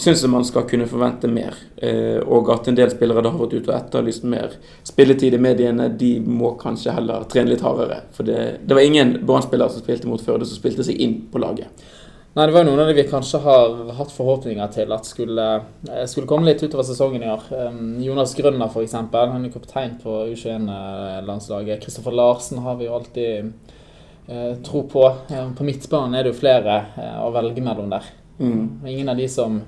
syns 0.00 0.22
jeg 0.22 0.30
man 0.32 0.44
skal 0.46 0.66
kunne 0.68 0.88
forvente 0.88 1.28
mer. 1.30 1.56
Eh, 1.76 2.20
og 2.22 2.50
at 2.54 2.68
en 2.70 2.76
del 2.78 2.92
spillere 2.92 3.22
da 3.24 3.32
har 3.32 3.40
vært 3.40 3.56
ute 3.58 3.70
og 3.70 3.76
etterlyst 3.76 4.26
mer 4.28 4.54
spilletid 4.86 5.36
i 5.36 5.42
mediene, 5.42 5.90
de 6.00 6.12
må 6.24 6.54
kanskje 6.60 6.94
heller 6.96 7.26
trene 7.30 7.52
litt 7.52 7.64
hardere. 7.64 8.02
For 8.16 8.26
det, 8.26 8.60
det 8.64 8.76
var 8.76 8.86
ingen 8.86 9.18
Brann-spillere 9.26 9.72
som 9.72 9.84
spilte 9.84 10.10
mot 10.10 10.22
Førde, 10.24 10.48
som 10.48 10.60
spilte 10.60 10.86
seg 10.86 11.00
inn 11.02 11.18
på 11.32 11.42
laget. 11.42 11.88
Nei, 12.30 12.44
det 12.46 12.54
var 12.54 12.62
noen 12.62 12.78
av 12.78 12.86
de 12.86 12.94
vi 12.94 13.08
kanskje 13.10 13.40
har 13.42 13.72
hatt 13.96 14.12
forhåpninger 14.14 14.68
til 14.70 14.92
at 14.94 15.08
skulle, 15.08 15.46
eh, 15.90 16.04
skulle 16.06 16.30
komme 16.30 16.46
litt 16.46 16.62
utover 16.62 16.86
sesongen 16.86 17.24
i 17.26 17.30
år. 17.32 17.48
Um, 17.50 17.96
Jonas 18.04 18.36
Grønner, 18.38 18.70
f.eks. 18.70 18.94
Han 18.94 19.48
er 19.48 19.50
kaptein 19.50 19.96
på 19.98 20.14
U21-landslaget. 20.30 21.82
Kristoffer 21.82 22.14
Larsen 22.14 22.62
har 22.62 22.78
vi 22.78 22.86
jo 22.86 22.94
alltid 22.94 23.50
eh, 24.28 24.54
tro 24.62 24.84
på. 24.86 25.04
På 25.58 25.66
midtbanen 25.66 26.14
er 26.14 26.22
det 26.22 26.30
jo 26.30 26.38
flere 26.38 26.78
eh, 26.94 27.18
å 27.18 27.34
velge 27.34 27.66
mellom 27.66 27.90
der. 27.90 28.06
Mm. 28.38 28.86
Ingen 28.86 29.10
av 29.10 29.18
de 29.18 29.28
som 29.28 29.60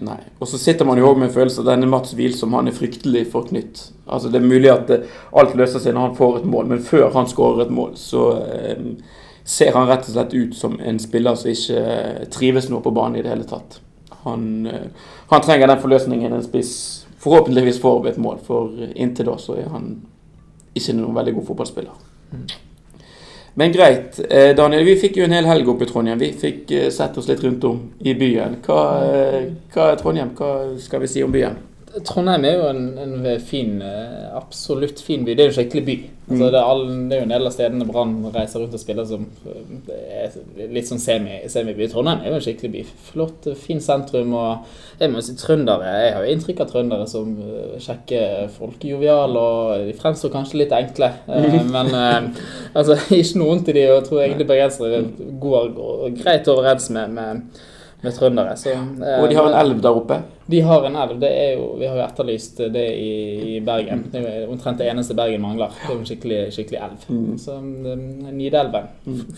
Nei. 0.00 0.16
Og 0.40 0.48
så 0.48 0.56
sitter 0.56 0.86
man 0.88 0.96
jo 0.96 1.10
òg 1.10 1.18
med 1.20 1.28
en 1.28 1.34
følelse 1.34 1.60
av 1.60 1.74
denne 1.74 1.88
Mats 1.92 2.14
Wilsom 2.16 2.54
han 2.56 2.70
er 2.70 2.72
fryktelig 2.72 3.26
forknytt. 3.34 3.82
Altså 4.08 4.30
Det 4.32 4.40
er 4.40 4.46
mulig 4.48 4.70
at 4.72 4.88
alt 5.36 5.52
løser 5.60 5.82
seg 5.82 5.92
når 5.92 6.06
han 6.06 6.14
får 6.16 6.38
et 6.38 6.46
mål, 6.48 6.70
men 6.70 6.80
før 6.80 7.10
han 7.12 7.28
skårer 7.28 7.66
et 7.66 7.74
mål, 7.76 7.98
så 8.00 8.30
eh, 8.46 8.86
ser 9.50 9.74
han 9.74 9.88
rett 9.88 10.06
og 10.06 10.14
slett 10.14 10.34
ut 10.34 10.54
som 10.54 10.76
en 10.80 10.98
spiller 11.02 11.34
som 11.34 11.50
ikke 11.50 11.80
eh, 11.82 12.26
trives 12.30 12.68
noe 12.70 12.82
på 12.84 12.92
banen 12.94 13.18
i 13.18 13.24
det 13.24 13.32
hele 13.32 13.46
tatt. 13.50 13.80
Han, 14.22 14.66
eh, 14.70 15.08
han 15.32 15.42
trenger 15.42 15.66
den 15.66 15.80
forløsningen 15.82 16.36
en 16.36 16.46
spiss 16.46 16.74
forhåpentligvis 17.20 17.80
får 17.82 17.98
ved 18.04 18.12
et 18.12 18.20
mål, 18.22 18.38
for 18.46 18.86
inntil 18.94 19.28
da 19.28 19.34
så 19.42 19.58
er 19.60 19.66
han 19.72 19.90
ikke 20.78 20.94
noen 20.96 21.16
veldig 21.18 21.34
god 21.40 21.48
fotballspiller. 21.50 21.96
Mm. 22.30 22.44
Men 23.60 23.74
greit. 23.74 24.20
Eh, 24.30 24.52
Daniel, 24.56 24.86
vi 24.86 24.94
fikk 25.02 25.18
jo 25.18 25.26
en 25.26 25.34
hel 25.34 25.48
helg 25.50 25.68
oppe 25.68 25.84
i 25.84 25.90
Trondheim. 25.90 26.22
Vi 26.22 26.30
fikk 26.38 26.70
sett 26.94 27.18
oss 27.18 27.28
litt 27.28 27.42
rundt 27.44 27.66
om 27.66 27.82
i 27.98 28.14
byen. 28.14 28.60
Hva, 28.64 28.78
hva 29.74 29.90
Trondheim? 29.98 30.30
Hva 30.38 30.78
skal 30.80 31.02
vi 31.02 31.10
si 31.10 31.26
om 31.26 31.34
byen? 31.34 31.58
Trondheim 32.06 32.44
er 32.46 32.54
jo 32.54 32.66
en, 32.70 32.82
en 33.02 33.28
fin, 33.42 33.80
absolutt 34.36 35.00
fin 35.02 35.24
by. 35.26 35.34
Det 35.34 35.42
er 35.42 35.48
jo 35.48 35.52
en 35.52 35.56
skikkelig 35.56 35.82
by. 35.86 35.94
Altså, 36.30 36.44
mm. 36.44 36.50
det, 36.52 36.58
er 36.58 36.68
all, 36.72 36.82
det, 36.86 37.16
er 37.16 37.18
jo 37.18 37.26
en 37.26 37.32
del 37.32 37.48
av 37.48 37.54
stedene 37.54 37.86
Brann 37.88 38.12
reiser 38.30 38.62
rundt 38.62 38.76
og 38.76 38.82
spiller 38.82 39.08
som 39.08 39.24
er 39.90 40.36
litt 40.70 40.86
sånn 40.86 41.02
semi, 41.02 41.40
semiby. 41.50 41.88
Trondheim 41.90 42.22
er 42.22 42.30
jo 42.30 42.38
en 42.38 42.44
skikkelig 42.44 42.70
by. 42.76 42.84
Flott, 43.08 43.48
fin 43.58 43.82
sentrum. 43.82 44.36
og 44.38 45.00
jeg 45.00 45.10
må 45.10 45.24
si 45.26 45.34
trøndere, 45.40 45.96
jeg 46.04 46.14
har 46.14 46.26
jo 46.26 46.36
inntrykk 46.36 46.62
av 46.62 46.70
trøndere 46.70 47.08
som 47.10 47.34
kjekke 47.82 48.22
folk, 48.54 48.86
joviale 48.92 49.42
og 49.42 49.88
de 49.88 49.96
fremstår 49.98 50.34
kanskje 50.36 50.62
litt 50.62 50.76
enkle. 50.76 51.10
Men 51.74 51.90
altså, 51.96 53.00
ikke 53.20 53.42
noe 53.42 53.50
vondt 53.50 53.72
i 53.72 53.78
de, 53.80 53.88
og 53.88 53.98
jeg 53.98 54.06
tror 54.10 54.24
egentlig 54.28 54.48
bergensere 54.52 55.02
går, 55.42 55.74
greit 56.22 56.54
overens 56.54 56.90
med, 56.94 57.18
med 57.18 57.66
med 58.02 58.16
trøndere. 58.16 58.56
Så, 58.56 58.72
eh, 58.72 59.22
og 59.22 59.28
de 59.28 59.36
har 59.36 59.48
en 59.48 59.58
elv 59.60 59.82
der 59.82 59.96
oppe? 59.96 60.20
De 60.50 60.60
har 60.60 60.86
en 60.86 60.96
elv. 60.96 61.18
det 61.20 61.30
er 61.30 61.50
jo, 61.54 61.66
Vi 61.78 61.86
har 61.86 61.96
jo 61.98 62.04
etterlyst 62.04 62.60
det 62.74 62.86
i, 62.98 63.10
i 63.56 63.60
Bergen. 63.64 64.04
Det 64.12 64.20
er 64.20 64.40
jo 64.44 64.54
omtrent 64.54 64.80
det 64.80 64.88
eneste 64.90 65.14
Bergen 65.18 65.42
mangler. 65.42 65.72
Det 65.76 65.88
er 65.88 65.94
jo 65.94 66.00
en 66.00 66.08
skikkelig, 66.08 66.40
skikkelig 66.54 66.80
elv. 66.86 67.04
Mm. 67.08 67.38
Så 67.38 67.56
um, 67.58 68.30
Nidelven. 68.34 68.88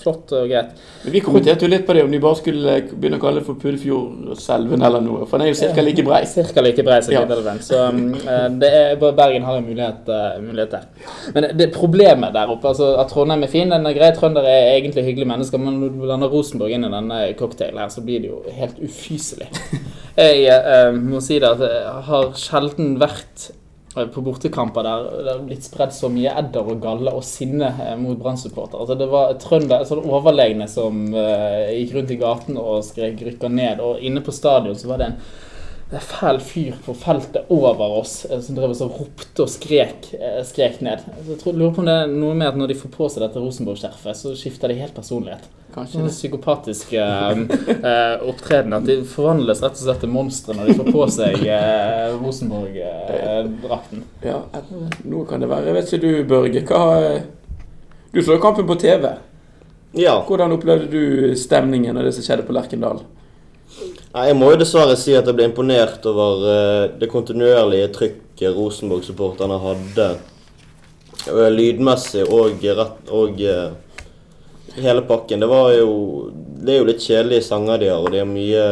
Flott 0.03 0.33
og 0.37 0.49
greit. 0.51 0.73
Men 1.05 1.17
Vi 1.17 1.23
kommenterte 1.25 1.67
jo 1.67 1.73
litt 1.73 1.87
på 1.89 1.97
det, 1.97 2.05
om 2.07 2.15
de 2.15 2.23
bare 2.23 2.41
skulle 2.41 2.77
begynne 2.93 3.21
å 3.21 3.25
kalle 3.25 3.43
det 3.43 3.49
for 3.49 3.61
Pudefjordselven 3.63 4.87
eller 4.89 5.05
noe. 5.05 5.29
For 5.29 5.39
den 5.39 5.51
er 5.51 5.55
jo 5.55 5.73
ca. 5.77 5.85
like 5.85 6.07
brei. 6.07 6.23
Cirka 6.31 6.65
like 6.65 6.87
brei 6.87 7.01
som 7.05 7.17
Ja. 7.17 7.25
Nidelven. 7.27 7.63
Så 7.65 7.83
um, 7.89 8.03
eh, 8.17 8.49
det 8.63 8.73
er, 8.81 8.97
bare 9.03 9.19
Bergen 9.19 9.47
har 9.49 9.61
en 9.61 9.69
mulighet, 9.69 10.09
eh, 10.09 10.41
mulighet 10.43 10.79
der. 10.79 10.89
Men 11.35 11.51
det 11.59 11.71
problemet 11.75 12.35
der 12.35 12.51
oppe 12.53 12.71
altså 12.73 12.93
At 13.01 13.11
Trondheim 13.13 13.45
er 13.45 13.53
fin, 13.53 13.71
den 13.71 13.87
er 13.87 13.97
grei. 13.97 14.13
Trøndere 14.17 14.51
er 14.51 14.77
egentlig 14.77 15.05
hyggelige 15.07 15.29
mennesker, 15.29 15.61
men 15.61 15.81
når 15.81 15.93
du 15.93 16.05
blander 16.07 16.33
Rosenborg 16.33 16.73
inn 16.73 16.87
i 16.89 16.93
denne 16.93 17.21
cocktailen 17.39 17.81
her, 17.83 17.93
så 17.93 18.05
blir 18.05 18.23
det 18.23 18.31
jo 18.33 18.43
helt 18.57 18.81
ufyselig. 18.83 19.49
Jeg 20.13 20.45
eh, 20.45 20.93
må 20.93 21.23
si 21.25 21.39
det 21.41 21.49
at 21.49 21.63
jeg 21.65 22.01
har 22.09 22.33
sjelden 22.37 22.99
vært 23.01 23.47
eh, 23.97 24.09
på 24.13 24.25
bortekamper 24.25 24.85
der 24.85 25.07
det 25.09 25.31
har 25.31 25.45
blitt 25.47 25.65
spredd 25.65 25.95
så 25.97 26.11
mye 26.13 26.35
edder 26.43 26.69
og 26.75 26.83
galle 26.83 27.15
og 27.17 27.25
sinne 27.25 27.71
eh, 27.81 27.95
mot 27.97 28.19
Brann-supportere. 28.21 28.83
Altså, 28.85 28.99
det 29.01 29.09
var 29.09 29.33
trønder, 29.41 29.87
sånn 29.89 30.05
overlegne 30.05 30.69
som 30.69 31.07
eh, 31.17 31.79
gikk 31.79 31.97
rundt 31.97 32.13
i 32.13 32.21
gaten 32.21 32.61
og 32.61 32.85
skrek 32.85 33.25
'rykker 33.25 33.57
ned', 33.57 33.81
og 33.81 34.05
inne 34.05 34.21
på 34.25 34.37
stadion 34.37 34.77
så 34.77 34.93
var 34.93 35.01
det 35.01 35.09
en 35.13 35.19
fæl 36.01 36.39
fyr 36.41 36.73
på 36.87 36.95
feltet 36.97 37.51
over 37.53 37.99
oss 37.99 38.25
eh, 38.25 38.41
som 38.41 38.57
drev 38.57 38.71
og 38.73 38.95
ropte 39.01 39.43
og 39.45 39.51
skrek, 39.53 40.15
eh, 40.17 40.39
skrek 40.49 40.81
ned. 40.81 41.03
Så 41.27 41.35
jeg 41.35 41.41
tror, 41.43 41.53
lurer 41.53 41.75
på 41.77 41.83
om 41.83 41.89
det 41.91 41.97
er 42.05 42.07
noe 42.15 42.33
med 42.35 42.49
at 42.49 42.57
når 42.57 42.73
de 42.73 42.77
får 42.81 42.91
på 42.95 43.09
seg 43.13 43.21
dette 43.27 43.43
Rosenborg-skjerfet, 43.43 44.17
så 44.17 44.33
skifter 44.39 44.73
de 44.73 44.79
helt 44.81 44.95
personlighet. 44.97 45.45
Kanskje 45.73 45.93
Sånn 45.99 46.09
det. 46.09 46.13
psykopatisk 46.17 46.93
eh, 47.01 48.25
opptredenen. 48.29 48.79
At 48.81 48.89
de 48.89 48.99
forvandles 49.09 49.63
rett 49.65 49.77
og 49.77 49.85
slett 49.87 50.01
til 50.05 50.13
monstre 50.13 50.57
når 50.57 50.69
de 50.69 50.75
får 50.81 50.91
på 50.93 51.07
seg 51.13 51.45
eh, 51.49 52.17
Rosenborg-drakten. 52.21 54.03
Ja, 54.25 54.41
noe 55.05 55.27
kan 55.29 55.41
det 55.45 55.49
være. 55.51 55.71
Jeg 55.71 55.77
vet 55.79 55.93
ikke 55.93 56.03
du, 56.03 56.25
Børge. 56.29 56.65
Hva 56.69 57.21
Du 58.13 58.21
så 58.23 58.37
kampen 58.41 58.67
på 58.69 58.75
TV. 58.77 59.09
Ja. 59.97 60.19
Hvordan 60.29 60.53
opplevde 60.53 60.89
du 60.93 61.33
stemningen 61.37 61.97
og 61.97 62.05
det 62.05 62.13
som 62.17 62.25
skjedde 62.25 62.45
på 62.49 62.53
Lerkendal? 62.57 63.01
Nei, 64.13 64.27
Jeg 64.29 64.37
må 64.37 64.51
jo 64.53 64.59
dessverre 64.61 64.93
si 65.01 65.15
at 65.17 65.25
jeg 65.25 65.37
ble 65.39 65.47
imponert 65.49 66.05
over 66.09 66.43
eh, 66.45 66.83
det 67.01 67.09
kontinuerlige 67.09 67.89
trykket 67.95 68.59
Rosenborg-supporterne 68.59 69.57
hadde. 69.63 70.09
Lydmessig 71.55 72.27
og, 72.27 72.61
rett, 72.77 73.09
og 73.09 73.41
eh, 73.41 73.71
hele 74.85 75.05
pakken. 75.09 75.41
Det 75.41 75.49
jo 75.79 75.95
Det 76.63 76.75
er 76.75 76.79
jo 76.83 76.89
litt 76.91 77.07
kjedelige 77.07 77.47
sanger 77.47 77.81
de 77.81 77.89
har, 77.89 78.05
og 78.05 78.13
de 78.13 78.21
har 78.21 78.29
mye 78.29 78.67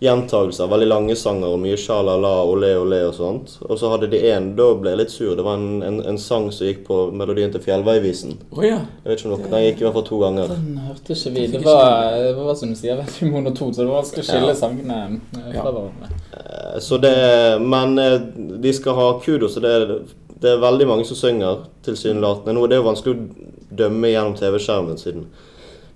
gjentagelser. 0.00 0.66
Veldig 0.68 0.86
lange 0.90 1.14
sanger 1.16 1.52
og 1.54 1.60
mye 1.62 1.76
sjalala, 1.80 2.30
olé, 2.50 2.72
olé 2.76 2.98
og 3.08 3.14
sånt. 3.16 3.54
Og 3.68 3.78
så 3.80 3.90
hadde 3.92 4.08
de 4.12 4.20
en 4.32 4.50
Da 4.58 4.66
ble 4.74 4.90
jeg 4.92 4.98
litt 5.00 5.12
sur. 5.14 5.34
Det 5.38 5.44
var 5.46 5.54
en, 5.60 5.82
en, 5.86 6.00
en 6.10 6.18
sang 6.18 6.50
som 6.52 6.66
gikk 6.66 6.82
på 6.88 6.98
melodien 7.16 7.52
til 7.54 7.62
Fjellveivisen. 7.64 8.34
Oh, 8.52 8.64
ja. 8.66 8.80
Jeg 9.04 9.12
vet 9.12 9.22
ikke 9.22 9.30
om 9.30 9.36
dere, 9.38 9.50
Den 9.54 9.64
gikk 9.68 9.80
i 9.80 9.86
hvert 9.86 9.96
fall 9.98 10.06
to 10.10 10.18
ganger. 10.24 10.48
Den 10.54 10.80
hørte 10.88 11.16
ikke 11.16 11.32
vi. 11.36 11.46
Det 11.54 11.62
var, 11.64 12.18
det 12.18 12.34
var 12.40 12.58
som 12.60 12.74
du 12.74 12.78
sier, 12.80 12.98
veldig 13.00 13.30
monotont, 13.32 13.76
så 13.76 13.82
det 13.84 13.88
var 13.92 14.00
vanskelig 14.02 14.26
å 14.26 14.28
skille 14.32 14.52
Ja. 14.52 14.58
sangene 14.64 14.98
eh, 15.14 15.48
fra 15.54 15.70
hverandre. 15.70 16.12
Ja. 16.34 16.80
Så 16.84 16.98
det, 17.02 17.14
men 17.62 17.98
eh, 18.02 18.18
de 18.66 18.72
skal 18.76 18.94
ha 18.98 19.08
kudos. 19.24 19.56
og 19.56 19.62
Det, 19.62 19.72
er- 19.80 19.98
det 20.44 20.50
er 20.50 20.60
veldig 20.60 20.86
mange 20.90 21.04
som 21.08 21.16
synger, 21.16 21.62
tilsynelatende. 21.86 22.52
Nå 22.58 22.66
det 22.68 22.76
er 22.76 22.82
jo 22.82 22.90
vanskelig 22.90 23.14
å 23.14 23.52
dømme 23.74 24.10
gjennom 24.12 24.34
TV-skjermen 24.36 24.98
siden 25.00 25.24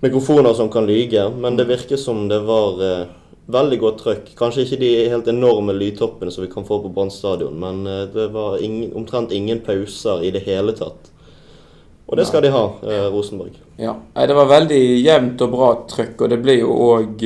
mikrofoner 0.00 0.55
som 0.55 0.69
kan 0.71 0.87
lyge, 0.87 1.25
men 1.43 1.57
det 1.59 1.64
virker 1.67 1.99
som 1.99 2.28
det 2.31 2.38
var 2.47 2.78
eh, 2.87 3.07
veldig 3.49 3.78
godt 3.81 4.02
trøkk. 4.02 4.33
Kanskje 4.38 4.64
ikke 4.67 4.81
de 4.83 4.90
helt 5.09 5.28
enorme 5.33 5.76
lydtoppene 5.76 6.33
som 6.33 6.45
vi 6.45 6.50
kan 6.52 6.67
få 6.69 6.83
på 6.85 6.93
Brann 6.93 7.12
stadion, 7.12 7.57
men 7.61 7.87
eh, 7.87 8.07
det 8.12 8.31
var 8.35 8.59
ingen, 8.62 8.93
omtrent 8.99 9.33
ingen 9.33 9.62
pauser 9.64 10.25
i 10.25 10.33
det 10.35 10.45
hele 10.49 10.76
tatt. 10.76 11.12
Og 12.09 12.17
det 12.17 12.25
skal 12.25 12.40
de 12.40 12.49
ha, 12.49 12.64
eh, 12.88 13.07
Rosenborg. 13.12 13.57
Ja, 13.76 13.93
Nei, 14.14 14.26
Det 14.26 14.35
var 14.35 14.47
veldig 14.49 14.81
jevnt 15.05 15.43
og 15.45 15.50
bra 15.52 15.67
trøkk, 15.88 16.23
og 16.25 16.31
det 16.33 16.38
ble 16.43 16.59
jo 16.59 16.73
òg 16.73 17.21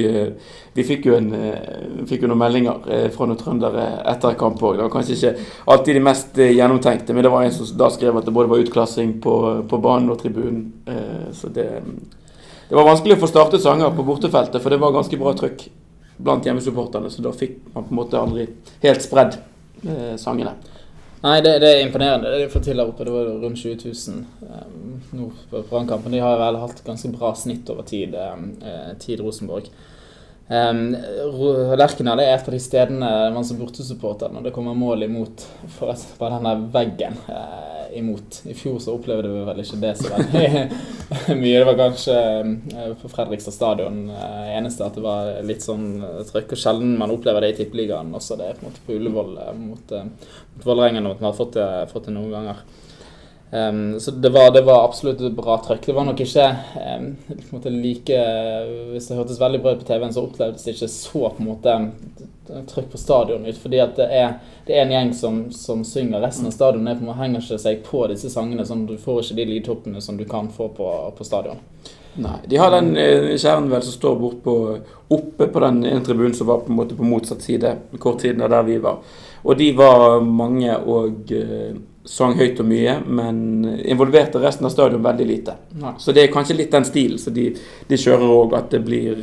Vi 0.75 0.85
fikk 0.89 1.05
jo, 1.07 1.15
en, 1.15 1.35
eh, 1.35 2.05
fikk 2.09 2.23
jo 2.23 2.29
noen 2.31 2.41
meldinger 2.41 2.89
eh, 2.89 3.09
fra 3.13 3.27
noen 3.27 3.37
trøndere 3.37 3.85
etter 4.09 4.35
kamp 4.41 4.63
òg. 4.63 4.79
Det 4.79 4.87
var 4.87 4.91
kanskje 4.95 5.17
ikke 5.19 5.47
alltid 5.69 5.95
de 5.95 6.01
mest 6.01 6.39
eh, 6.39 6.55
gjennomtenkte, 6.57 7.13
men 7.13 7.23
det 7.23 7.31
var 7.31 7.45
en 7.45 7.53
som 7.53 7.77
da 7.77 7.91
skrev 7.93 8.17
at 8.17 8.25
det 8.25 8.33
både 8.33 8.49
var 8.49 8.63
utklassing 8.65 9.21
på, 9.21 9.35
på 9.69 9.83
banen 9.85 10.11
og 10.11 10.19
tribunen. 10.23 10.73
Eh, 10.87 11.29
Så 11.33 11.53
det, 11.53 11.69
det 12.69 12.75
var 12.75 12.89
vanskelig 12.89 13.19
å 13.19 13.21
få 13.21 13.29
startet 13.29 13.61
sanger 13.61 13.93
på 13.93 14.07
bortefeltet, 14.07 14.63
for 14.63 14.71
det 14.71 14.81
var 14.81 14.97
ganske 14.97 15.19
bra 15.21 15.35
trøkk 15.37 15.69
blant 16.23 16.47
hjemmesupporterne, 16.47 17.11
så 17.11 17.25
da 17.25 17.33
fikk 17.35 17.59
man 17.73 17.87
på 17.87 17.95
en 17.95 17.99
måte 17.99 18.21
aldri 18.21 18.47
helt 18.85 19.03
spredd 19.05 19.39
eh, 19.83 20.15
sangene. 20.21 20.55
Nei, 21.23 21.37
det, 21.45 21.53
det 21.63 21.69
er 21.71 21.85
imponerende. 21.85 22.31
Det 22.33 22.41
de 22.43 22.51
får 22.51 22.65
til 22.67 22.81
der 22.81 22.89
oppe, 22.91 23.05
det 23.07 23.15
var 23.15 23.29
rundt 23.45 23.61
20 23.61 23.77
000 23.85 24.25
um, 24.43 24.95
nå 25.15 25.29
på 25.53 25.61
Brannkampen. 25.69 26.15
De 26.15 26.23
har 26.23 26.41
vel 26.41 26.59
hatt 26.59 26.83
ganske 26.83 27.13
bra 27.15 27.31
snitt 27.39 27.71
over 27.71 27.87
tid, 27.87 28.17
um, 28.19 28.49
tid 28.99 29.23
Rosenborg. 29.23 29.69
Um, 30.49 30.91
Lerkendal 31.79 32.21
er 32.21 32.35
et 32.35 32.49
av 32.49 32.53
de 32.53 32.59
stedene 32.61 33.11
man 33.33 33.45
som 33.47 33.61
bortesupporter 33.61 34.33
når 34.35 34.49
det 34.49 34.53
kommer 34.53 34.75
mål 34.77 35.07
imot 35.07 35.45
at 35.87 36.03
bare 36.19 36.41
denne 36.41 36.55
veggen 36.75 37.17
uh, 37.29 37.87
imot. 37.97 38.43
I 38.51 38.57
fjor 38.59 38.81
så 38.83 38.97
opplevde 38.97 39.31
vi 39.31 39.45
vel 39.47 39.63
ikke 39.63 39.79
det 39.81 39.93
så 40.01 40.11
veldig 40.11 40.51
mye. 41.43 41.55
Det 41.57 41.65
var 41.69 41.79
kanskje 41.79 42.19
uh, 42.75 42.93
på 43.01 43.13
Fredrikstad 43.15 43.57
stadion 43.57 44.05
uh, 44.11 44.53
eneste 44.57 44.85
at 44.85 44.99
det 44.99 45.07
var 45.07 45.33
litt 45.47 45.65
sånn 45.65 45.89
trøkk. 46.33 46.57
Og 46.57 46.63
sjelden 46.65 46.99
man 47.01 47.15
opplever 47.15 47.47
det 47.47 47.55
i 47.55 47.59
Tippeligaen. 47.63 48.13
Også 48.19 48.37
det 48.41 48.51
er 48.51 48.59
på 48.59 48.67
en 48.67 48.73
måte 48.73 48.87
på 48.87 48.99
Ullevål 48.99 49.35
mot, 49.63 49.99
mot 50.57 50.69
Vålerenga 50.69 51.05
at 51.07 51.23
man 51.23 51.31
har 51.31 51.39
fått 51.39 51.57
det, 51.61 51.71
fått 51.95 52.11
det 52.11 52.17
noen 52.19 52.35
ganger. 52.35 52.65
Um, 53.53 54.01
så 54.01 54.11
det 54.11 54.31
var, 54.33 54.51
det 54.51 54.63
var 54.65 54.85
absolutt 54.85 55.21
bra 55.37 55.59
trøkk. 55.61 55.87
Det 55.87 55.93
var 55.93 56.07
nok 56.09 56.21
ikke 56.25 56.47
um, 56.99 57.11
måte 57.51 57.69
like 57.69 58.21
Hvis 58.95 59.11
det 59.11 59.19
hørtes 59.19 59.41
veldig 59.41 59.61
bra 59.61 59.75
ut 59.75 59.83
på 59.83 59.89
TV-en, 59.91 60.15
så 60.15 60.25
opplevdes 60.25 60.65
det 60.65 60.73
ikke 60.73 60.89
så 60.89 61.27
på 61.27 61.43
en 61.43 61.51
måte 61.51 61.75
trøkk 62.71 62.89
på 62.95 63.01
stadion 63.01 63.45
ut. 63.47 63.59
Fordi 63.61 63.83
at 63.85 63.93
det 64.01 64.09
er, 64.09 64.39
det 64.67 64.79
er 64.79 64.87
en 64.87 64.95
gjeng 64.97 65.13
som, 65.15 65.43
som 65.53 65.85
synger. 65.85 66.25
Resten 66.25 66.49
av 66.49 66.57
stadion 66.57 66.89
er 66.89 66.97
på 66.97 67.19
henger 67.19 67.45
ikke 67.45 67.61
seg 67.61 67.85
på 67.85 68.07
disse 68.09 68.33
sangene. 68.33 68.65
sånn 68.65 68.87
Du 68.89 68.97
får 68.97 69.21
ikke 69.27 69.39
de 69.43 69.49
lydtoppene 69.53 70.01
som 70.01 70.17
du 70.17 70.25
kan 70.29 70.49
få 70.49 70.71
på, 70.73 70.89
på 71.19 71.29
stadion. 71.29 71.61
Nei, 72.15 72.39
De 72.49 72.57
har 72.61 72.73
den 72.73 72.93
eh, 72.97 73.31
kjernen 73.41 73.71
vel 73.73 73.85
som 73.85 73.95
står 73.95 74.19
bort 74.21 74.43
på, 74.45 74.57
oppe 75.13 75.47
på 75.49 75.61
den 75.65 75.85
ene 75.85 76.05
tribunen 76.05 76.35
som 76.37 76.49
var 76.49 76.65
på 76.65 76.73
en 76.73 76.81
måte 76.81 76.97
på 76.97 77.09
motsatt 77.09 77.45
side, 77.45 77.77
kort 78.01 78.21
tid 78.21 78.41
der 78.41 78.67
vi 78.67 78.77
var. 78.81 79.01
Og 79.45 79.57
de 79.59 79.73
var 79.77 80.21
mange 80.21 80.77
og 80.77 81.33
eh, 81.33 81.73
sang 82.05 82.35
høyt 82.35 82.59
og 82.59 82.67
mye, 82.67 82.97
men 83.07 83.37
involverte 83.87 84.41
resten 84.43 84.67
av 84.67 84.73
stadion 84.75 85.05
veldig 85.05 85.27
lite. 85.27 85.55
Nei. 85.79 85.95
Så 86.03 86.15
det 86.15 86.25
er 86.25 86.33
kanskje 86.35 86.57
litt 86.59 86.73
den 86.75 86.87
stilen 86.87 87.21
som 87.23 87.35
de, 87.37 87.49
de 87.89 87.99
kjører 88.01 88.33
òg, 88.35 88.57
at 88.59 88.73
det 88.75 88.81
blir 88.83 89.21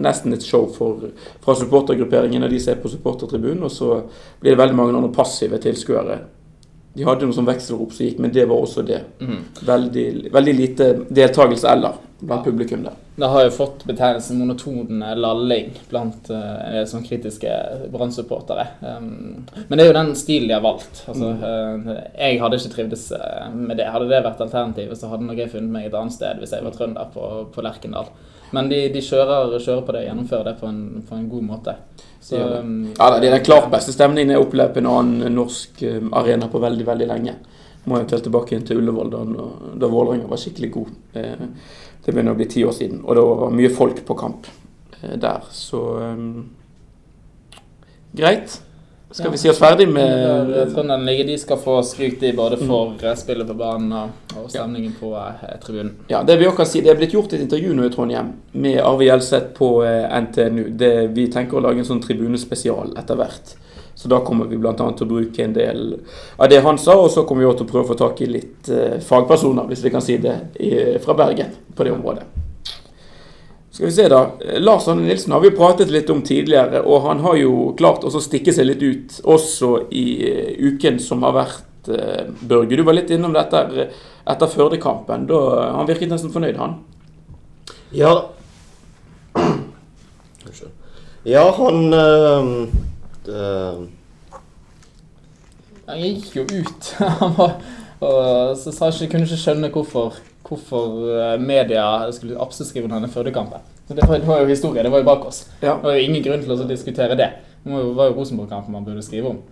nesten 0.00 0.32
et 0.32 0.46
show 0.46 0.64
for, 0.72 1.10
fra 1.44 1.56
supportergrupperingen 1.60 2.40
når 2.44 2.54
de 2.54 2.62
ser 2.64 2.80
på 2.80 2.92
supportertribunen, 2.92 3.66
og 3.68 3.74
så 3.74 3.98
blir 4.40 4.54
det 4.54 4.62
veldig 4.62 4.78
mange 4.78 4.96
andre 4.96 5.12
passive 5.12 5.60
tilskuere. 5.60 6.22
De 6.92 7.04
hadde 7.08 7.28
noe 7.28 7.36
sånn 7.36 7.48
vekselrop 7.48 7.92
som 7.92 8.06
gikk, 8.08 8.18
men 8.20 8.32
det 8.32 8.48
var 8.48 8.64
også 8.64 8.84
det. 8.84 9.00
Mm. 9.20 9.38
Veldig, 9.68 10.08
veldig 10.32 10.56
lite 10.56 10.88
deltakelse 11.08 11.68
eller 11.72 12.00
blant 12.22 12.44
publikum 12.46 12.84
der. 12.86 12.94
Det 13.18 13.28
har 13.28 13.44
jo 13.44 13.50
fått 13.54 13.82
betegnelsen 13.84 14.38
monotone 14.40 15.12
lalling 15.18 15.72
blant 15.90 16.30
uh, 16.32 16.80
sånn 16.88 17.04
kritiske 17.04 17.50
Brann-supportere. 17.92 18.66
Um, 18.80 19.44
men 19.68 19.74
det 19.76 19.84
er 19.84 19.90
jo 19.90 19.96
den 19.98 20.12
stilen 20.18 20.48
de 20.48 20.56
har 20.56 20.64
valgt. 20.64 21.02
Altså, 21.10 21.32
eh, 21.34 21.90
jeg 22.16 22.40
hadde 22.40 22.60
ikke 22.60 22.74
trivdes 22.76 23.08
med 23.54 23.76
det. 23.80 23.90
Hadde 23.92 24.08
det 24.10 24.22
vært 24.24 24.40
alternativet, 24.46 24.98
så 24.98 25.10
hadde 25.12 25.26
nok 25.28 25.42
jeg 25.42 25.52
funnet 25.52 25.74
meg 25.74 25.88
et 25.90 25.98
annet 25.98 26.14
sted 26.16 26.40
hvis 26.40 26.54
jeg 26.56 26.64
var 26.64 26.76
trønder 26.76 27.10
på, 27.14 27.28
på 27.52 27.66
Lerkendal. 27.66 28.08
Men 28.52 28.68
de, 28.68 28.82
de 28.92 29.00
kjører, 29.00 29.58
kjører 29.58 29.84
på 29.86 29.94
det, 29.96 30.02
og 30.04 30.08
gjennomfører 30.10 30.50
det 30.50 30.58
på 30.60 30.68
en, 30.68 30.82
på 31.08 31.16
en 31.16 31.28
god 31.30 31.46
måte. 31.48 31.76
Så, 32.20 32.36
Ja. 32.36 32.58
um, 32.60 32.92
Ja, 32.98 33.10
da, 33.10 33.18
Det 33.18 33.28
er 33.28 33.38
den 33.38 33.44
klart 33.44 33.70
beste 33.72 33.92
stemningen 33.92 34.30
jeg 34.30 34.38
har 34.38 34.46
opplevd 34.46 34.74
på 34.74 34.82
en 34.82 34.90
annen 34.92 35.34
norsk 35.34 35.82
eh, 35.82 36.02
arena 36.12 36.48
på 36.52 36.60
veldig 36.62 36.86
veldig 36.86 37.08
lenge. 37.08 37.34
Må 37.84 37.98
jeg 37.98 38.22
tilbake 38.22 38.54
inn 38.54 38.62
til 38.66 38.78
Ullevål 38.78 39.08
da, 39.10 39.22
da 39.82 39.88
Vålerenga 39.90 40.28
var 40.30 40.38
skikkelig 40.38 40.70
god. 40.70 40.92
Eh, 41.18 41.46
Det 42.02 42.10
begynner 42.10 42.34
å 42.34 42.38
bli 42.38 42.48
ti 42.50 42.64
år 42.66 42.74
siden, 42.74 43.04
og 43.04 43.16
det 43.16 43.24
var 43.28 43.54
mye 43.54 43.70
folk 43.70 44.02
på 44.06 44.18
kamp 44.18 44.50
eh, 45.00 45.16
der. 45.22 45.46
Så 45.54 45.80
um, 46.02 46.50
greit. 48.12 48.58
Skal 49.12 49.30
vi 49.30 49.38
si 49.38 49.48
oss 49.50 49.58
ferdig 49.60 49.84
med 49.92 50.48
Trønderen 50.72 51.04
ligger, 51.04 51.26
de 51.28 51.34
skal 51.38 51.58
få 51.60 51.74
skryt 51.84 52.22
både 52.36 52.56
for 52.62 52.94
mm. 52.94 53.16
spillet 53.20 53.48
på 53.48 53.56
banen 53.58 53.92
og, 53.92 54.14
stemningen 54.32 54.50
stemningen 54.50 54.94
på 54.96 55.10
eh, 55.20 55.58
tribunen. 55.60 55.92
Ja, 56.08 56.22
det 56.24 56.38
vi 56.40 56.46
også 56.48 56.62
kan 56.62 56.70
si, 56.70 56.80
det 56.80 56.94
er 56.94 57.00
blitt 57.00 57.12
gjort 57.12 57.34
et 57.36 57.44
intervju 57.44 57.74
nå 57.76 57.84
i 57.86 57.92
Trondheim 57.92 58.32
med 58.56 58.80
Arve 58.80 59.04
Gjelseth 59.10 59.52
på 59.58 59.68
eh, 59.84 60.06
NTNU. 60.24 60.64
Det, 60.80 60.92
vi 61.12 61.26
tenker 61.32 61.60
å 61.60 61.64
lage 61.66 61.84
en 61.84 61.90
sånn 61.90 62.00
tribunespesial 62.04 62.96
etter 62.96 63.20
hvert. 63.20 63.52
Så 64.02 64.10
da 64.10 64.18
kommer 64.26 64.48
vi 64.50 64.58
bl.a. 64.58 64.74
til 64.74 65.06
å 65.06 65.10
bruke 65.12 65.44
en 65.44 65.52
del 65.54 65.82
av 66.36 66.48
det 66.50 66.58
han 66.64 66.78
sa, 66.82 66.96
og 66.98 67.10
så 67.14 67.22
kommer 67.22 67.44
vi 67.44 67.50
også 67.52 67.62
til 67.62 67.68
å 67.68 67.72
prøve 67.72 67.86
å 67.86 67.90
få 67.92 67.98
tak 68.00 68.22
i 68.24 68.30
litt 68.32 68.70
eh, 68.74 68.96
fagpersoner, 69.06 69.68
hvis 69.70 69.84
vi 69.86 69.92
kan 69.94 70.02
si 70.02 70.16
det, 70.18 70.34
fra 71.04 71.14
Bergen 71.14 71.52
på 71.76 71.86
det 71.86 71.92
området. 71.94 72.24
Skal 73.72 73.86
vi 73.86 73.92
se, 73.94 74.08
da. 74.10 74.24
Lars 74.60 74.88
Arne 74.90 75.06
Nilsen 75.06 75.32
har 75.32 75.40
vi 75.40 75.54
pratet 75.56 75.88
litt 75.94 76.10
om 76.12 76.18
tidligere, 76.26 76.82
og 76.82 77.06
han 77.06 77.22
har 77.24 77.38
jo 77.40 77.70
klart 77.78 78.02
å 78.04 78.10
stikke 78.20 78.52
seg 78.52 78.66
litt 78.68 78.82
ut 78.82 79.20
også 79.22 79.70
i 79.96 80.06
eh, 80.28 80.50
uken 80.66 80.98
som 81.00 81.22
har 81.24 81.38
vært. 81.38 81.88
eh, 81.88 82.26
Børge, 82.42 82.76
du 82.76 82.82
var 82.84 82.98
litt 82.98 83.10
innom 83.14 83.32
dette 83.32 83.62
etter 84.26 84.50
Førdekampen. 84.52 85.24
Han 85.30 85.88
virket 85.88 86.10
nesten 86.12 86.34
fornøyd, 86.34 86.58
han. 86.60 86.80
Ja 87.96 88.12
Ja, 91.24 91.42
han 91.54 91.92
øh, 91.94 92.68
øh, 93.28 93.84
Han 95.86 96.02
gikk 96.02 96.36
jo 96.36 96.42
ut. 96.48 96.90
Han 97.20 97.36
var, 97.38 97.56
og 98.02 98.56
så 98.58 98.72
sa 98.74 98.90
ikke, 98.90 99.12
kunne 99.14 99.28
ikke 99.28 99.40
skjønne 99.40 99.70
hvorfor, 99.74 100.18
hvorfor 100.48 100.98
eh, 101.14 101.36
media 101.40 101.84
skulle 102.14 102.40
absolutt 102.40 102.72
skrive 102.72 102.90
om 102.90 102.96
denne 102.96 103.10
Førdekampen. 103.12 103.62
Så 103.88 103.94
det 103.98 104.08
var, 104.08 104.18
det 104.22 104.28
var 104.28 104.40
jo 104.40 104.50
historie. 104.50 104.82
Det 104.82 104.92
var 104.92 105.02
jo 105.02 105.10
bak 105.10 105.26
oss. 105.26 105.44
Ja. 105.60 105.74
Det 105.74 105.82
var 105.84 105.98
jo 105.98 106.06
ingen 106.06 106.24
grunn 106.24 106.44
til 106.44 106.54
å 106.54 106.68
diskutere 106.68 107.18
det. 107.18 107.30
Det 107.62 107.72
var 107.72 108.10
jo 108.10 108.16
Rosenborg-kampen 108.16 108.74
man 108.74 108.86
burde 108.86 109.04
skrive 109.04 109.34
om. 109.34 109.42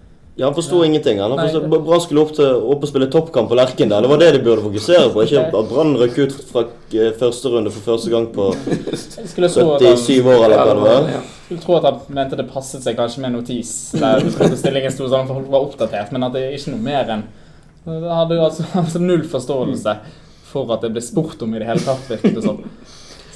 Ja, 0.40 0.46
Han 0.46 0.54
forsto 0.54 0.84
ingenting. 0.84 1.18
Han 1.20 1.38
forstod, 1.38 1.68
Brann 1.68 2.00
skulle 2.00 2.20
opp, 2.22 2.30
til, 2.32 2.46
opp 2.72 2.84
og 2.86 2.88
spille 2.88 3.10
toppkamp 3.12 3.50
på 3.50 3.56
Lerkendal. 3.58 4.06
Det 4.06 4.08
var 4.08 4.20
det 4.22 4.28
de 4.32 4.38
burde 4.46 4.62
fokusere 4.64 5.10
på. 5.12 5.24
Ikke 5.26 5.42
at 5.44 5.68
Brann 5.68 5.90
røk 6.00 6.16
ut 6.16 6.32
fra 6.48 6.62
eh, 6.64 7.10
første 7.18 7.52
runde 7.52 7.72
for 7.74 7.84
første 7.90 8.08
gang 8.14 8.30
på 8.32 8.46
Jeg 8.54 9.28
skulle 9.28 9.50
tro 9.52 9.66
at 9.74 9.84
han, 9.84 9.98
77 10.00 10.30
år, 10.32 10.46
eller 10.46 10.62
hva 10.62 10.78
det 10.78 10.86
var. 10.86 11.28
Skulle 11.42 11.60
tro 11.66 11.76
at 11.76 11.90
han 11.90 12.00
mente 12.16 12.40
det 12.40 12.48
passet 12.54 12.86
seg 12.86 12.96
kanskje 12.96 13.20
med 13.20 13.34
en 13.34 13.36
notis 13.42 13.74
der 14.00 14.24
stillingen 14.62 14.96
sto 14.96 15.10
sånn 15.12 15.28
for 15.28 15.42
folk 15.42 15.52
var 15.52 15.68
oppdatert, 15.68 16.16
men 16.16 16.24
at 16.24 16.32
det 16.38 16.46
er 16.46 16.56
ikke 16.56 16.72
noe 16.72 16.86
mer 16.88 17.14
enn 17.18 17.28
Det 17.84 18.00
hadde 18.08 18.40
jo 18.40 18.48
altså, 18.48 18.70
altså 18.80 19.04
null 19.04 19.28
forståelse 19.28 19.96
for 20.54 20.72
at 20.72 20.88
det 20.88 20.94
ble 20.96 21.04
spurt 21.04 21.44
om 21.44 21.52
i 21.52 21.60
det 21.60 21.68
hele 21.68 21.84
tatt, 21.84 22.08
virket 22.08 22.40
det 22.40 22.48
som. 22.48 22.64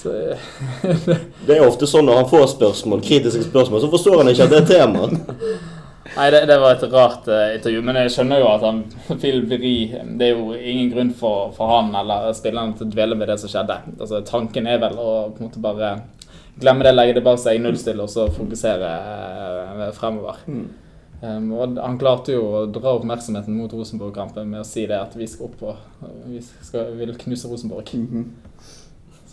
Det 0.04 1.54
er 1.54 1.62
ofte 1.64 1.86
sånn 1.88 2.04
når 2.04 2.18
han 2.18 2.26
får 2.28 2.50
spørsmål, 2.56 3.00
kritiske 3.04 3.46
spørsmål, 3.46 3.80
så 3.84 3.88
forstår 3.92 4.20
han 4.20 4.32
ikke 4.32 4.48
at 4.48 4.52
det 4.52 4.58
er 4.58 4.66
tema. 4.68 5.06
Nei, 6.14 6.28
det, 6.30 6.44
det 6.46 6.58
var 6.62 6.76
et 6.76 6.86
rart 6.92 7.26
uh, 7.30 7.48
intervju, 7.56 7.80
men 7.86 7.98
jeg 7.98 8.12
skjønner 8.14 8.42
jo 8.42 8.50
at 8.52 8.66
han 8.66 8.82
vil 9.24 9.40
vri 9.50 9.74
Det 9.90 10.28
er 10.28 10.36
jo 10.36 10.54
ingen 10.54 10.92
grunn 10.92 11.10
for, 11.18 11.50
for 11.56 11.72
han 11.72 11.90
eller 11.98 12.30
spillerne 12.36 12.78
til 12.78 12.86
å 12.86 12.94
dvele 12.94 13.18
ved 13.18 13.32
det 13.32 13.40
som 13.42 13.50
skjedde. 13.50 13.80
Altså, 13.98 14.22
Tanken 14.28 14.70
er 14.70 14.78
vel 14.82 15.00
å 15.00 15.10
på 15.34 15.42
en 15.42 15.48
måte 15.48 15.64
bare 15.64 15.96
glemme 16.60 16.86
det, 16.86 16.94
legge 16.94 17.18
det 17.18 17.24
bak 17.26 17.40
seg, 17.42 17.58
nullstille 17.62 18.04
og 18.04 18.12
så 18.12 18.28
fokusere 18.32 18.94
uh, 19.74 19.90
fremover. 19.96 20.42
Mm. 20.46 20.64
Um, 21.24 21.52
og 21.56 21.78
han 21.80 21.96
klarte 21.98 22.34
jo 22.34 22.42
å 22.58 22.62
dra 22.68 22.96
oppmerksomheten 22.98 23.54
mot 23.56 23.72
Rosenborg-kampen 23.72 24.48
med 24.50 24.60
å 24.60 24.66
si 24.68 24.84
det 24.90 24.98
at 24.98 25.14
vi 25.16 25.28
skal 25.30 25.48
opp 25.48 25.62
og 25.70 26.08
vi 26.28 26.42
skal, 26.42 26.90
vil 26.98 27.14
knuse 27.20 27.48
Rosenborg. 27.48 27.94
Mm 27.94 28.26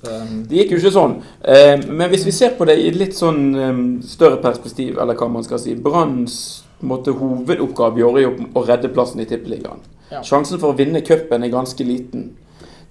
um, 0.08 0.44
Det 0.48 0.62
gikk 0.62 0.76
jo 0.76 0.80
ikke 0.80 0.94
sånn. 0.96 1.18
Eh, 1.42 1.76
men 1.90 2.10
hvis 2.14 2.24
vi 2.26 2.36
ser 2.36 2.56
på 2.58 2.68
det 2.70 2.78
i 2.80 2.88
et 2.90 3.00
litt 3.00 3.18
sånn 3.18 3.42
eh, 3.54 3.82
større 4.08 4.40
perspektiv, 4.44 5.02
eller 5.02 5.20
hva 5.20 5.28
man 5.34 5.44
skal 5.48 5.60
si 5.62 5.76
Branns 5.76 6.38
måte, 6.88 7.14
hovedoppgave 7.16 8.00
i 8.00 8.06
år 8.06 8.20
er 8.20 8.26
jo 8.26 8.36
å 8.58 8.64
redde 8.68 8.92
plassen 8.94 9.22
i 9.24 9.28
Tippeligaen. 9.30 9.84
Ja. 10.12 10.22
Sjansen 10.28 10.60
for 10.60 10.74
å 10.74 10.78
vinne 10.78 11.04
cupen 11.06 11.44
er 11.44 11.54
ganske 11.54 11.86
liten. 11.88 12.32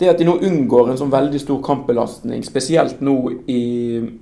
Det 0.00 0.08
at 0.08 0.20
de 0.20 0.24
nå 0.24 0.38
unngår 0.46 0.88
en 0.88 0.96
sånn 0.96 1.12
veldig 1.12 1.42
stor 1.42 1.58
kampbelastning, 1.64 2.40
spesielt 2.46 3.02
nå 3.04 3.16
i 3.52 3.62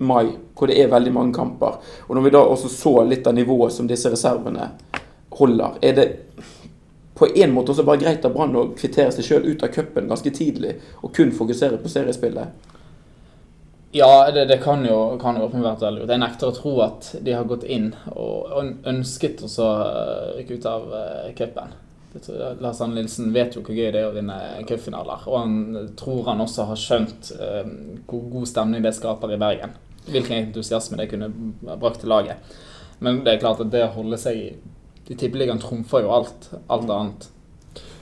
mai, 0.03 0.33
hvor 0.59 0.71
det 0.71 0.81
er 0.83 0.91
veldig 0.91 1.13
mange 1.15 1.37
kamper, 1.37 1.77
og 2.09 2.17
når 2.17 2.25
vi 2.25 2.33
da 2.35 2.41
også 2.43 2.71
så 2.73 2.95
litt 3.07 3.29
av 3.31 3.37
nivået 3.37 3.77
som 3.77 3.87
disse 3.87 4.11
reservene 4.11 4.73
holder, 5.39 5.79
er 5.87 5.95
det 5.95 6.09
på 7.19 7.29
en 7.31 7.55
måte 7.55 7.71
også 7.71 7.87
bare 7.87 8.03
greit 8.03 8.27
av 8.27 8.35
Brann 8.35 8.59
å 8.59 8.65
kvittere 8.79 9.15
seg 9.15 9.27
sjøl 9.27 9.47
ut 9.53 9.63
av 9.63 9.71
cupen 9.75 10.11
ganske 10.11 10.35
tidlig, 10.35 10.75
og 11.03 11.15
kun 11.15 11.31
fokusere 11.35 11.79
på 11.83 11.91
seriespillet? 11.95 12.75
Ja, 13.93 14.31
det, 14.31 14.45
det 14.45 14.59
kan 14.59 14.85
jo, 14.85 15.19
kan 15.21 15.37
jo 15.37 15.47
åpenbart 15.47 15.81
være 15.81 15.95
lurt. 15.97 16.11
Jeg 16.13 16.21
nekter 16.21 16.51
å 16.51 16.57
tro 16.57 16.73
at 16.85 17.07
de 17.25 17.33
har 17.33 17.47
gått 17.49 17.65
inn 17.65 17.87
og 18.13 18.51
øn- 18.61 18.75
ønsket 18.91 19.41
å 19.47 19.69
eh, 19.73 20.25
rykke 20.39 20.59
ut 20.59 20.67
av 20.69 20.85
uh, 20.93 21.31
cupen. 21.39 21.73
Det 22.13 22.21
tror 22.27 22.37
jeg- 22.43 22.61
Lars 22.61 22.83
Arne 22.85 22.99
Nilsen 22.99 23.33
vet 23.33 23.57
jo 23.57 23.63
hvor 23.65 23.73
gøy 23.79 23.89
det 23.95 24.03
er 24.03 24.11
å 24.11 24.15
vinne 24.17 24.37
cupfinaler. 24.69 25.25
Og 25.27 25.39
han 25.41 25.89
tror 25.97 26.21
han 26.29 26.45
også 26.45 26.67
har 26.69 26.83
skjønt 26.83 27.31
uh, 27.41 27.65
hvor 28.11 28.29
god 28.37 28.51
stemning 28.53 28.85
det 28.85 28.93
skaper 28.99 29.33
i 29.33 29.41
Bergen. 29.41 29.73
Hvilken 30.09 30.37
entusiasme 30.43 31.01
det 31.01 31.09
kunne 31.15 31.33
brakt 31.81 32.03
til 32.05 32.13
laget. 32.13 32.45
Men 33.01 33.23
det 33.25 33.35
er 33.39 33.41
klart 33.47 33.65
at 33.65 33.73
det 33.73 33.87
å 33.87 33.95
holde 33.97 34.21
seg 34.21 34.37
i, 34.37 34.47
i 35.09 35.17
Tippeligaen 35.17 35.61
trumfer 35.65 36.05
jo 36.05 36.13
alt, 36.13 36.51
alt 36.69 36.93
annet. 36.93 37.29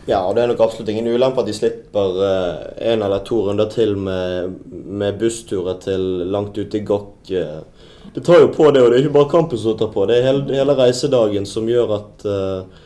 Ja, 0.07 0.21
og 0.23 0.37
det 0.37 0.45
er 0.45 0.51
nok 0.53 0.61
absolutt 0.63 0.91
ingen 0.93 1.09
ulempe 1.11 1.43
at 1.43 1.49
de 1.49 1.55
slipper 1.57 2.21
eh, 2.23 2.93
en 2.93 3.03
eller 3.03 3.25
to 3.27 3.41
runder 3.49 3.67
til 3.73 3.97
med, 3.99 4.55
med 4.71 5.19
bussturer 5.19 5.81
til 5.83 6.05
langt 6.31 6.59
ute 6.59 6.79
i 6.79 6.85
Gokk. 6.87 7.31
eh. 7.35 7.61
Det 8.15 8.23
tar 8.25 8.39
jo 8.41 8.53
på 8.55 8.71
det, 8.71 8.83
og 8.83 8.91
det 8.91 9.01
er 9.01 9.05
ikke 9.05 9.17
bare 9.19 9.33
kampen 9.33 9.59
som 9.59 9.75
tar 9.79 9.91
på. 9.93 10.07
Det 10.07 10.21
er 10.21 10.29
hele, 10.29 10.47
hele 10.55 10.79
reisedagen 10.79 11.47
som 11.51 11.67
gjør 11.69 11.97
at 11.99 12.27
eh, 12.31 12.85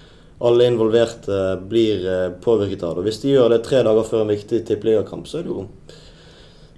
alle 0.49 0.66
involverte 0.73 1.42
blir 1.68 2.09
eh, 2.09 2.27
påvirket 2.40 2.83
av 2.88 2.97
det. 2.97 3.05
Og 3.05 3.09
Hvis 3.11 3.21
de 3.23 3.35
gjør 3.35 3.53
det 3.53 3.62
tre 3.68 3.85
dager 3.85 4.09
før 4.09 4.25
en 4.25 4.33
viktig 4.33 4.64
tippeligakamp, 4.66 5.29
så 5.29 5.42
er 5.42 5.47
det 5.47 5.53
jo 5.53 5.66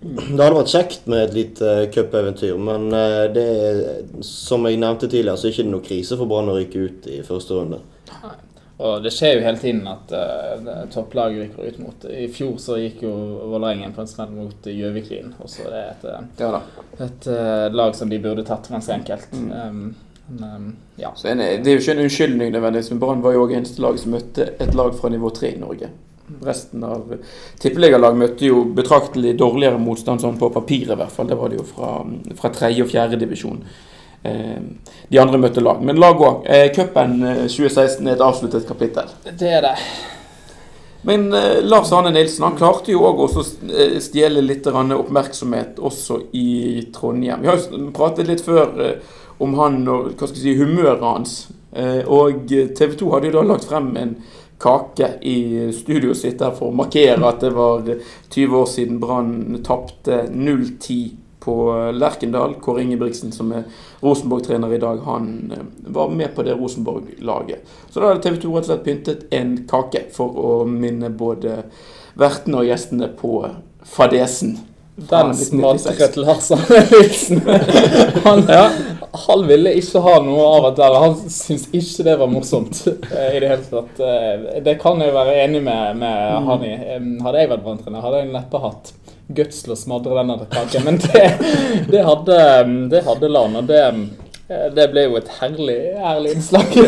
Det 0.03 0.43
hadde 0.43 0.57
vært 0.59 0.75
kjekt 0.75 1.05
med 1.07 1.29
et 1.29 1.35
lite 1.37 1.75
cupeventyr, 1.95 2.57
men 2.59 2.91
eh, 2.91 3.27
det 3.31 3.47
er, 3.71 3.83
som 4.27 4.67
jeg 4.67 4.83
nevnte 4.83 5.07
tidligere, 5.07 5.39
så 5.39 5.47
er 5.47 5.53
det 5.53 5.61
ikke 5.61 5.71
noe 5.71 5.87
krise 5.87 6.19
for 6.19 6.27
Brann 6.27 6.51
å 6.51 6.59
ryke 6.59 6.89
ut 6.89 7.07
i 7.07 7.23
første 7.23 7.55
runde. 7.55 7.79
Og 8.83 9.03
det 9.05 9.13
skjer 9.15 9.37
jo 9.37 9.43
hele 9.45 9.61
tiden 9.61 9.83
at 9.87 10.13
uh, 10.15 10.71
topplag 10.91 11.37
rykker 11.39 11.69
ut 11.71 11.83
mot 11.83 12.07
I 12.11 12.27
fjor 12.33 12.57
så 12.63 12.79
gikk 12.81 13.05
jo 13.07 13.13
Vålerengen 13.53 13.95
på 13.95 14.03
en 14.03 14.11
smell 14.11 14.33
mot 14.35 14.67
Gjøviklyn. 14.67 15.35
Og 15.39 15.51
så 15.51 15.69
er 15.69 15.75
det 15.75 15.83
et, 15.91 16.07
eh, 16.11 16.25
Ja 16.41 16.49
da. 16.57 16.63
et 17.07 17.29
uh, 17.31 17.67
lag 17.75 17.95
som 17.99 18.11
de 18.11 18.19
burde 18.23 18.47
tatt 18.49 18.71
ganske 18.73 18.97
enkelt. 18.97 19.29
Um, 19.39 19.93
men, 20.27 20.49
um, 20.57 20.73
ja. 20.97 21.13
Så 21.17 21.29
en, 21.31 21.39
Det 21.39 21.71
er 21.71 21.77
jo 21.77 21.83
ikke 21.85 21.95
en 21.95 22.07
unnskyldning, 22.07 22.55
nødvendigvis, 22.55 22.91
men 22.91 23.03
Brann 23.03 23.23
var 23.23 23.37
jo 23.37 23.45
også 23.45 23.59
eneste 23.61 23.85
lag 23.85 24.01
som 24.01 24.17
møtte 24.17 24.49
et 24.59 24.75
lag 24.79 24.97
fra 24.99 25.13
nivå 25.13 25.31
3 25.31 25.53
i 25.53 25.63
Norge. 25.63 25.93
Resten 26.43 26.85
av 26.87 27.11
tippeligalag 27.61 28.17
møtte 28.17 28.47
jo 28.47 28.63
betraktelig 28.75 29.35
dårligere 29.39 29.81
motstand, 29.83 30.23
sånn 30.23 30.39
på 30.41 30.51
papiret 30.55 30.95
i 30.95 31.01
hvert 31.01 31.13
fall. 31.13 31.29
Det 31.31 31.39
var 31.39 31.53
det 31.53 31.61
jo 31.61 31.67
fra, 31.69 31.95
fra 32.39 32.53
tredje 32.55 32.87
og 32.87 32.91
fjerde 32.91 33.21
divisjon. 33.21 33.63
Eh, 34.23 34.59
de 35.09 35.19
andre 35.19 35.39
møtte 35.43 35.63
lag. 35.65 35.83
Men 35.83 36.01
lag 36.01 36.21
òg. 36.23 36.47
Eh, 36.47 36.69
Cupen 36.75 37.19
eh, 37.27 37.45
2016 37.51 38.07
er 38.07 38.17
et 38.17 38.25
avsluttet 38.25 38.69
kapittel. 38.69 39.11
Det 39.27 39.51
er 39.51 39.65
det. 39.67 39.77
Men 41.03 41.33
eh, 41.35 41.63
Lars 41.67 41.93
Arne 41.93 42.13
Nilsen 42.15 42.47
han 42.47 42.59
klarte 42.59 42.95
jo 42.95 43.03
òg 43.09 43.25
å 43.25 43.31
eh, 43.43 43.97
stjele 44.03 44.45
litt 44.45 44.69
oppmerksomhet 44.71 45.81
også 45.83 46.21
i 46.39 46.87
Trondheim. 46.95 47.43
Vi 47.43 47.51
har 47.51 47.59
jo 47.59 47.89
pratet 47.97 48.31
litt 48.31 48.45
før 48.47 48.71
eh, 48.87 49.17
om 49.43 49.57
han 49.59 49.83
og 49.91 50.13
hva 50.13 50.29
skal 50.29 50.39
jeg 50.39 50.45
si, 50.45 50.61
humøret 50.61 51.03
hans. 51.03 51.35
Eh, 51.75 52.07
og 52.07 52.47
TV 52.47 52.95
2 53.01 53.11
hadde 53.17 53.33
jo 53.33 53.41
da 53.41 53.45
lagt 53.49 53.67
frem 53.67 53.91
en 53.99 54.15
kake 54.63 55.09
i 55.27 55.37
studioet 55.75 56.21
sitt 56.21 56.39
der 56.39 56.55
for 56.55 56.71
å 56.71 56.77
markere 56.79 57.19
at 57.27 57.43
det 57.43 57.51
var 57.57 57.83
20 57.83 58.55
år 58.61 58.69
siden 58.71 59.01
Brann 59.03 59.59
tapte 59.67 60.21
0-10 60.31 61.17
på 61.43 61.57
Lerkendal. 61.97 62.55
Kåre 62.63 62.85
Ingebrigtsen, 62.87 63.33
som 63.35 63.51
er 63.57 63.65
Rosenborg-trener 64.03 64.75
i 64.77 64.81
dag, 64.83 65.01
han 65.07 65.29
eh, 65.53 65.65
var 65.95 66.09
med 66.15 66.35
på 66.37 66.47
det 66.47 66.55
Rosenborg-laget. 66.59 67.67
Så 67.91 68.01
da 68.01 68.13
hadde 68.13 68.23
TV 68.25 68.39
2 68.45 68.53
rett 68.57 68.67
og 68.67 68.71
slett 68.71 68.85
pyntet 68.87 69.27
en 69.35 69.57
kake 69.71 70.07
for 70.15 70.39
å 70.39 70.53
minne 70.69 71.11
både 71.11 71.65
vertene 72.19 72.63
og 72.63 72.69
gjestene 72.71 73.11
på 73.19 73.41
fadesen. 73.83 74.59
Den 74.95 75.31
1996. 75.33 75.83
smadret 75.83 76.17
Lars 76.21 76.51
Arne 76.53 76.81
Nilsen. 76.91 77.39
Han, 78.27 78.43
han 79.27 79.47
ville 79.49 79.73
ikke 79.81 80.03
ha 80.05 80.19
noe 80.23 80.45
av 80.59 80.67
at 80.69 80.77
der. 80.83 80.97
Han 81.01 81.15
syntes 81.33 81.65
ikke 81.73 82.05
det 82.11 82.17
var 82.21 82.29
morsomt 82.31 82.83
eh, 82.91 83.31
i 83.37 83.41
det 83.41 83.49
hele 83.55 83.65
tatt. 83.71 84.03
Eh, 84.05 84.61
Det 84.65 84.77
kan 84.83 85.01
jeg 85.01 85.15
være 85.17 85.39
enig 85.47 85.63
med, 85.65 85.97
med 86.05 86.49
han 86.49 86.67
i. 86.69 86.75
Hadde 87.25 87.41
jeg 87.41 87.51
vært 87.55 87.65
branntrener, 87.65 88.05
hadde 88.05 88.21
jeg 88.23 88.35
neppe 88.37 88.61
hatt 88.63 88.93
guts 89.29 89.63
til 89.65 89.73
å 89.75 89.79
smadre 89.79 90.17
denne 90.21 90.39
kaken. 90.53 90.85
Men 90.89 90.99
det, 91.05 91.25
det 91.93 92.05
hadde, 92.07 92.39
det 92.93 93.05
hadde 93.07 93.29
Lan, 93.33 93.57
og 93.63 93.67
det, 93.71 93.83
eh, 94.49 94.69
det 94.77 94.89
ble 94.93 95.07
jo 95.09 95.19
et 95.21 95.29
herlig, 95.41 95.81
herlig 96.03 96.35
innslag. 96.39 96.79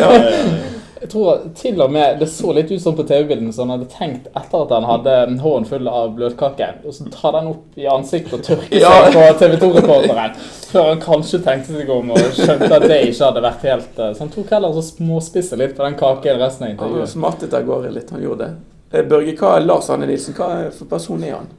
Jeg 0.95 1.09
tror 1.11 1.41
til 1.59 1.81
og 1.83 1.91
med 1.91 2.15
Det 2.21 2.25
så 2.31 2.53
litt 2.55 2.69
ut 2.71 2.81
som 2.81 2.95
på 2.97 3.03
TV-bildene 3.05 3.51
så 3.53 3.61
han 3.65 3.73
hadde 3.75 3.85
tenkt 3.91 4.29
etter 4.31 4.61
at 4.63 4.71
han 4.73 4.85
hadde 4.87 5.15
hånden 5.43 5.67
full 5.69 5.89
av 5.91 6.13
bløtkake, 6.15 6.69
og 6.87 6.95
så 6.95 7.05
ta 7.13 7.33
den 7.35 7.49
opp 7.51 7.77
i 7.77 7.85
ansiktet 7.91 8.33
og 8.39 8.45
tørke 8.47 8.79
Ja. 8.79 8.93
seg 9.11 9.17
på 9.19 9.25
TV 9.43 9.57
2-reporteren. 9.61 10.37
Før 10.71 10.87
han 10.93 11.03
kanskje 11.03 11.41
tenkte 11.45 11.75
seg 11.75 11.91
om 11.93 12.09
og 12.15 12.23
skjønte 12.39 12.71
at 12.79 12.87
det 12.89 13.01
ikke 13.11 13.27
hadde 13.27 13.43
vært 13.45 13.67
helt 13.69 13.99
eh, 14.01 14.13
Så 14.15 14.23
han 14.25 14.31
tok 14.33 14.55
heller 14.55 14.79
og 14.79 14.87
småspisse 14.87 15.59
litt 15.61 15.75
på 15.77 15.85
den 15.85 15.99
kaken 15.99 16.41
resten 16.41 16.65
av 16.69 16.73
intervjuet. 16.73 17.05
Han 17.05 17.13
smattet 17.13 17.53
av 17.59 17.67
gårde 17.69 17.91
litt, 17.99 18.09
han 18.15 18.23
gjorde 18.25 18.47
det. 18.47 18.53
Eh, 18.95 19.05
Børge, 19.11 19.35
hva 19.43 19.53
er 19.59 19.67
Lars 19.67 19.91
Anne 19.93 20.09
Nilsen? 20.09 20.33
Hva 20.39 20.49
er 20.63 20.71
for 20.73 20.89
person 20.95 21.21
er 21.27 21.37
han? 21.41 21.51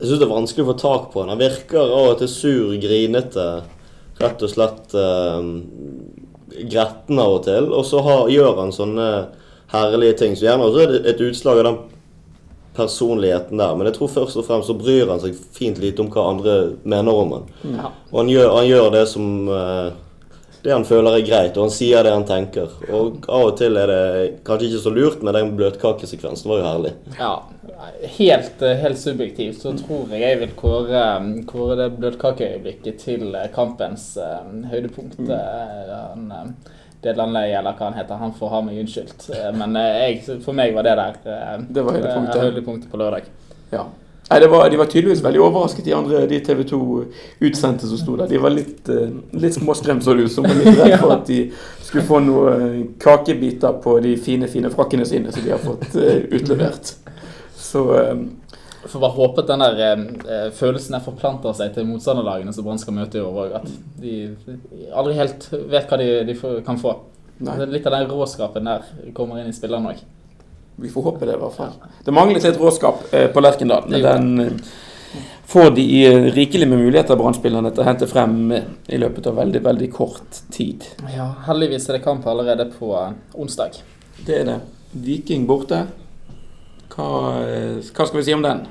Jeg 0.00 0.08
syns 0.08 0.20
det 0.22 0.26
er 0.26 0.32
vanskelig 0.32 0.64
å 0.64 0.70
få 0.70 0.78
tak 0.80 1.10
på 1.12 1.20
han. 1.20 1.30
Han 1.34 1.42
virker 1.42 1.80
av 1.84 2.14
og 2.14 2.18
til 2.22 2.30
sur, 2.32 2.72
grinete. 2.80 3.46
Rett 4.20 4.42
og 4.44 4.52
slett 4.52 4.94
eh, 4.96 5.48
gretten 6.72 7.20
av 7.20 7.36
og 7.36 7.42
til. 7.44 7.68
Og 7.76 7.84
så 7.84 8.00
har, 8.06 8.30
gjør 8.32 8.62
han 8.62 8.72
sånne 8.72 9.08
herlige 9.74 10.16
ting. 10.22 10.36
Så 10.36 10.48
gjerne 10.48 10.70
også 10.70 10.84
er 10.86 10.94
det 10.94 11.02
et 11.12 11.24
utslag 11.24 11.60
av 11.60 11.68
den 11.68 11.80
personligheten 12.76 13.60
der. 13.60 13.76
Men 13.76 13.90
jeg 13.90 13.98
tror 13.98 14.12
først 14.14 14.40
og 14.40 14.46
fremst 14.48 14.70
så 14.72 14.78
bryr 14.78 15.10
han 15.10 15.20
seg 15.20 15.36
fint 15.56 15.80
lite 15.82 16.00
om 16.00 16.08
hva 16.12 16.30
andre 16.32 16.56
mener 16.80 17.20
om 17.24 17.36
han. 17.36 17.50
Ja. 17.76 17.90
Og 18.08 18.22
han 18.22 18.32
gjør, 18.32 18.54
han 18.56 18.70
gjør 18.70 18.88
det 18.96 19.04
som 19.10 19.26
eh, 19.52 19.90
det 20.62 20.72
han 20.72 20.84
føler 20.84 21.16
er 21.16 21.24
greit, 21.24 21.56
og 21.56 21.68
han 21.68 21.72
sier 21.72 22.04
det 22.04 22.12
han 22.12 22.26
tenker. 22.28 22.72
Og 22.92 23.24
av 23.32 23.46
og 23.46 23.54
til 23.60 23.78
er 23.80 23.88
det 23.88 24.32
kanskje 24.44 24.68
ikke 24.68 24.82
så 24.84 24.92
lurt, 24.92 25.22
men 25.24 25.36
den 25.36 25.54
bløtkakesekvensen 25.56 26.50
var 26.50 26.60
jo 26.60 26.66
herlig. 26.66 26.92
Ja, 27.16 27.32
helt, 28.18 28.60
eh, 28.62 28.76
helt 28.82 29.00
subjektivt 29.00 29.62
så 29.62 29.72
tror 29.78 30.12
jeg 30.12 30.20
jeg 30.20 30.40
vil 30.42 30.52
kåre, 30.58 31.04
kåre 31.48 31.78
det 31.80 31.88
bløtkakeøyeblikket 31.96 33.00
til 33.00 33.32
eh, 33.32 33.48
kampens 33.54 34.12
uh, 34.20 34.44
høydepunkt. 34.72 35.16
Mm. 35.24 35.32
han, 35.32 36.54
Deadland 37.00 37.32
Lay, 37.32 37.54
eller 37.56 37.72
hva 37.78 37.88
han 37.88 37.96
heter, 37.96 38.20
han 38.20 38.36
får 38.36 38.50
ha 38.52 38.58
meg 38.66 38.82
unnskyldt. 38.82 39.30
Men 39.56 39.78
jeg, 39.80 40.20
for 40.44 40.52
meg 40.52 40.74
var 40.76 40.84
det 40.84 40.98
der 40.98 41.62
Det 41.64 41.84
var 41.86 41.96
høydepunktet. 41.96 42.42
høydepunktet 42.44 42.92
på 42.92 43.00
lørdag. 43.00 43.30
Ja. 43.72 43.86
Nei, 44.30 44.38
det 44.40 44.48
var, 44.48 44.68
De 44.70 44.76
var 44.78 44.86
tydeligvis 44.86 45.24
veldig 45.24 45.40
overrasket, 45.42 45.84
de 45.84 45.94
andre 45.96 46.20
de 46.30 46.38
TV 46.46 46.62
2 46.70 46.80
utsendte 47.48 47.88
som 47.90 47.98
sto 47.98 48.14
der. 48.20 48.28
De 48.30 48.38
var 48.38 48.52
litt, 48.54 48.88
eh, 48.88 49.10
litt 49.32 49.56
småskremt, 49.56 50.04
så 50.06 50.14
det 50.14 50.28
ut 50.28 50.32
som. 50.32 50.46
Litt 50.46 50.78
redd 50.78 51.00
for 51.00 51.14
at 51.16 51.24
de 51.26 51.40
skulle 51.82 52.04
få 52.06 52.20
noen 52.22 52.66
eh, 52.68 52.84
kakebiter 53.02 53.80
på 53.82 53.96
de 54.04 54.14
fine 54.22 54.46
fine 54.50 54.70
frakkene 54.70 55.06
sine 55.08 55.34
som 55.34 55.42
de 55.42 55.50
har 55.50 55.58
fått 55.64 55.96
eh, 55.98 56.20
utlevert. 56.38 56.92
Så 57.58 57.82
eh, 57.98 58.22
får 58.86 59.02
bare 59.02 59.16
håpe 59.18 59.42
at 59.42 59.50
den 59.50 59.66
der 59.66 59.82
eh, 59.82 60.46
følelsen 60.54 60.94
der 60.94 61.02
forplanter 61.04 61.56
seg 61.58 61.74
til 61.74 61.90
motstanderlagene 61.90 62.54
som 62.54 62.68
Brann 62.68 62.78
skal 62.78 62.96
møte 63.00 63.18
i 63.18 63.26
år 63.26 63.42
òg. 63.48 63.58
At 63.58 63.66
de 64.00 64.14
aldri 64.94 65.18
helt 65.18 65.50
vet 65.74 65.90
hva 65.90 65.98
de, 65.98 66.08
de 66.30 66.38
får, 66.38 66.60
kan 66.70 66.78
få. 66.78 66.94
nei, 67.42 67.58
Litt 67.66 67.90
av 67.90 67.98
den 67.98 68.06
råskapen 68.14 68.70
der 68.70 68.86
kommer 69.16 69.42
inn 69.42 69.50
i 69.50 69.58
spillerne 69.58 69.96
òg. 69.96 70.06
Vi 70.82 70.90
får 70.90 71.02
håpe 71.02 71.26
det, 71.26 71.36
i 71.36 71.40
hvert 71.40 71.56
fall. 71.56 71.74
Det 72.04 72.14
manglet 72.14 72.46
litt 72.46 72.60
råskap 72.60 73.04
eh, 73.14 73.28
på 73.32 73.42
Lerkendal, 73.42 73.86
men 73.90 74.02
den 74.04 74.44
eh, 74.44 75.22
får 75.50 75.70
de 75.76 75.86
eh, 76.06 76.28
rikelig 76.34 76.68
med 76.68 76.82
muligheter, 76.82 77.18
Brann-spillerne, 77.20 77.72
til 77.74 77.84
å 77.84 77.88
hente 77.88 78.08
frem 78.10 78.36
i 78.54 79.00
løpet 79.00 79.30
av 79.30 79.40
veldig, 79.42 79.62
veldig 79.66 79.90
kort 79.94 80.42
tid. 80.54 80.86
Ja, 81.14 81.30
heldigvis 81.46 81.88
er 81.88 81.98
det 81.98 82.04
kamp 82.06 82.26
allerede 82.30 82.70
på 82.74 82.92
onsdag. 83.34 83.80
Det 84.26 84.42
er 84.42 84.46
det. 84.48 84.60
Viking 84.92 85.46
borte. 85.48 85.84
Hva, 86.90 87.08
hva 87.38 88.06
skal 88.06 88.18
vi 88.18 88.26
si 88.26 88.34
om 88.34 88.42
den? 88.44 88.64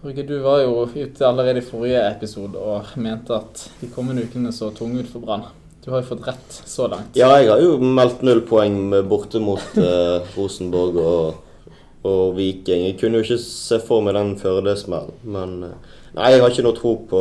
Brugge, 0.00 0.22
du 0.24 0.38
var 0.40 0.62
jo 0.62 0.86
ute 0.94 1.26
allerede 1.26 1.60
i 1.60 1.64
forrige 1.66 2.00
episode 2.08 2.56
og 2.56 2.94
mente 2.96 3.34
at 3.36 3.66
de 3.82 3.90
kommende 3.92 4.22
ukene 4.24 4.52
så 4.54 4.70
tunge 4.72 5.02
ut 5.02 5.10
for 5.12 5.20
Brann. 5.20 5.44
Du 5.84 5.90
har 5.90 6.02
jo 6.02 6.10
fått 6.10 6.26
rett 6.28 6.56
så 6.68 6.88
langt. 6.92 7.16
Ja, 7.16 7.30
jeg 7.40 7.48
har 7.48 7.62
jo 7.62 7.78
meldt 7.80 8.20
null 8.26 8.42
poeng 8.48 8.90
borte 9.08 9.40
mot 9.40 9.78
eh, 9.80 10.26
Rosenborg 10.36 10.98
og, 11.00 11.70
og 12.04 12.34
Viking. 12.36 12.84
Jeg 12.90 12.98
kunne 13.00 13.20
jo 13.20 13.24
ikke 13.24 13.40
se 13.40 13.80
for 13.86 14.04
meg 14.04 14.18
den 14.18 14.34
Førde-smellen, 14.40 15.16
men 15.24 15.56
eh, 15.70 15.96
Nei, 16.10 16.32
jeg 16.34 16.40
har 16.42 16.50
ikke 16.50 16.64
noe 16.66 16.74
tro 16.74 16.92
på 17.06 17.18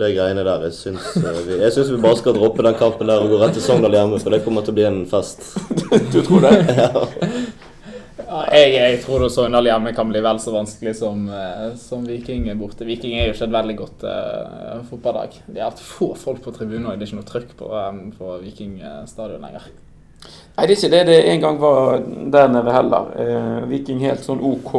de 0.00 0.08
greiene 0.16 0.42
der. 0.42 0.64
Jeg 0.66 0.74
syns, 0.74 1.12
eh, 1.20 1.36
vi, 1.46 1.60
jeg 1.60 1.74
syns 1.76 1.92
vi 1.94 2.00
bare 2.02 2.18
skal 2.18 2.34
droppe 2.34 2.64
den 2.66 2.74
kampen 2.74 3.06
der 3.08 3.22
og 3.22 3.30
gå 3.30 3.38
rett 3.38 3.54
til 3.54 3.62
Sogndal 3.62 3.94
hjemme, 3.94 4.18
for 4.18 4.34
det 4.34 4.42
kommer 4.44 4.66
til 4.66 4.74
å 4.74 4.78
bli 4.80 4.88
en 4.88 5.04
fest. 5.08 5.52
Du 6.12 6.18
tror 6.26 6.48
det? 6.48 6.56
Ja, 6.82 7.06
jeg, 8.52 8.72
jeg 8.76 8.98
tror 9.04 9.26
Sogndal 9.32 9.68
hjemme 9.68 9.92
kan 9.96 10.10
bli 10.10 10.22
vel 10.24 10.40
så 10.42 10.54
vanskelig 10.54 10.96
som, 10.98 11.24
eh, 11.28 11.68
som 11.80 12.04
Viking 12.08 12.48
borte. 12.60 12.86
Viking 12.88 13.16
er 13.18 13.28
jo 13.28 13.36
ikke 13.36 13.48
et 13.48 13.56
veldig 13.58 13.78
godt 13.78 14.04
uh, 14.08 14.82
fotballag. 14.88 15.38
De 15.46 15.60
har 15.60 15.72
hatt 15.72 15.82
få 15.82 16.12
folk 16.18 16.42
på 16.44 16.54
tribunen, 16.56 16.88
og 16.88 16.96
det 16.96 17.06
er 17.06 17.12
ikke 17.12 17.20
noe 17.20 17.30
trøkk 17.30 17.56
på, 17.58 17.72
um, 17.72 18.04
på 18.16 18.36
Viking 18.44 18.78
stadion 19.10 19.42
lenger. 19.44 19.70
Nei, 20.56 20.66
det 20.66 20.74
er 20.74 20.78
ikke 20.78 20.92
det 20.92 21.04
det 21.08 21.20
en 21.32 21.42
gang 21.42 21.60
var 21.60 22.02
der 22.34 22.50
nede 22.52 22.74
heller. 22.74 23.12
Eh, 23.18 23.60
Viking 23.70 24.02
helt 24.04 24.24
sånn 24.24 24.42
OK 24.44 24.74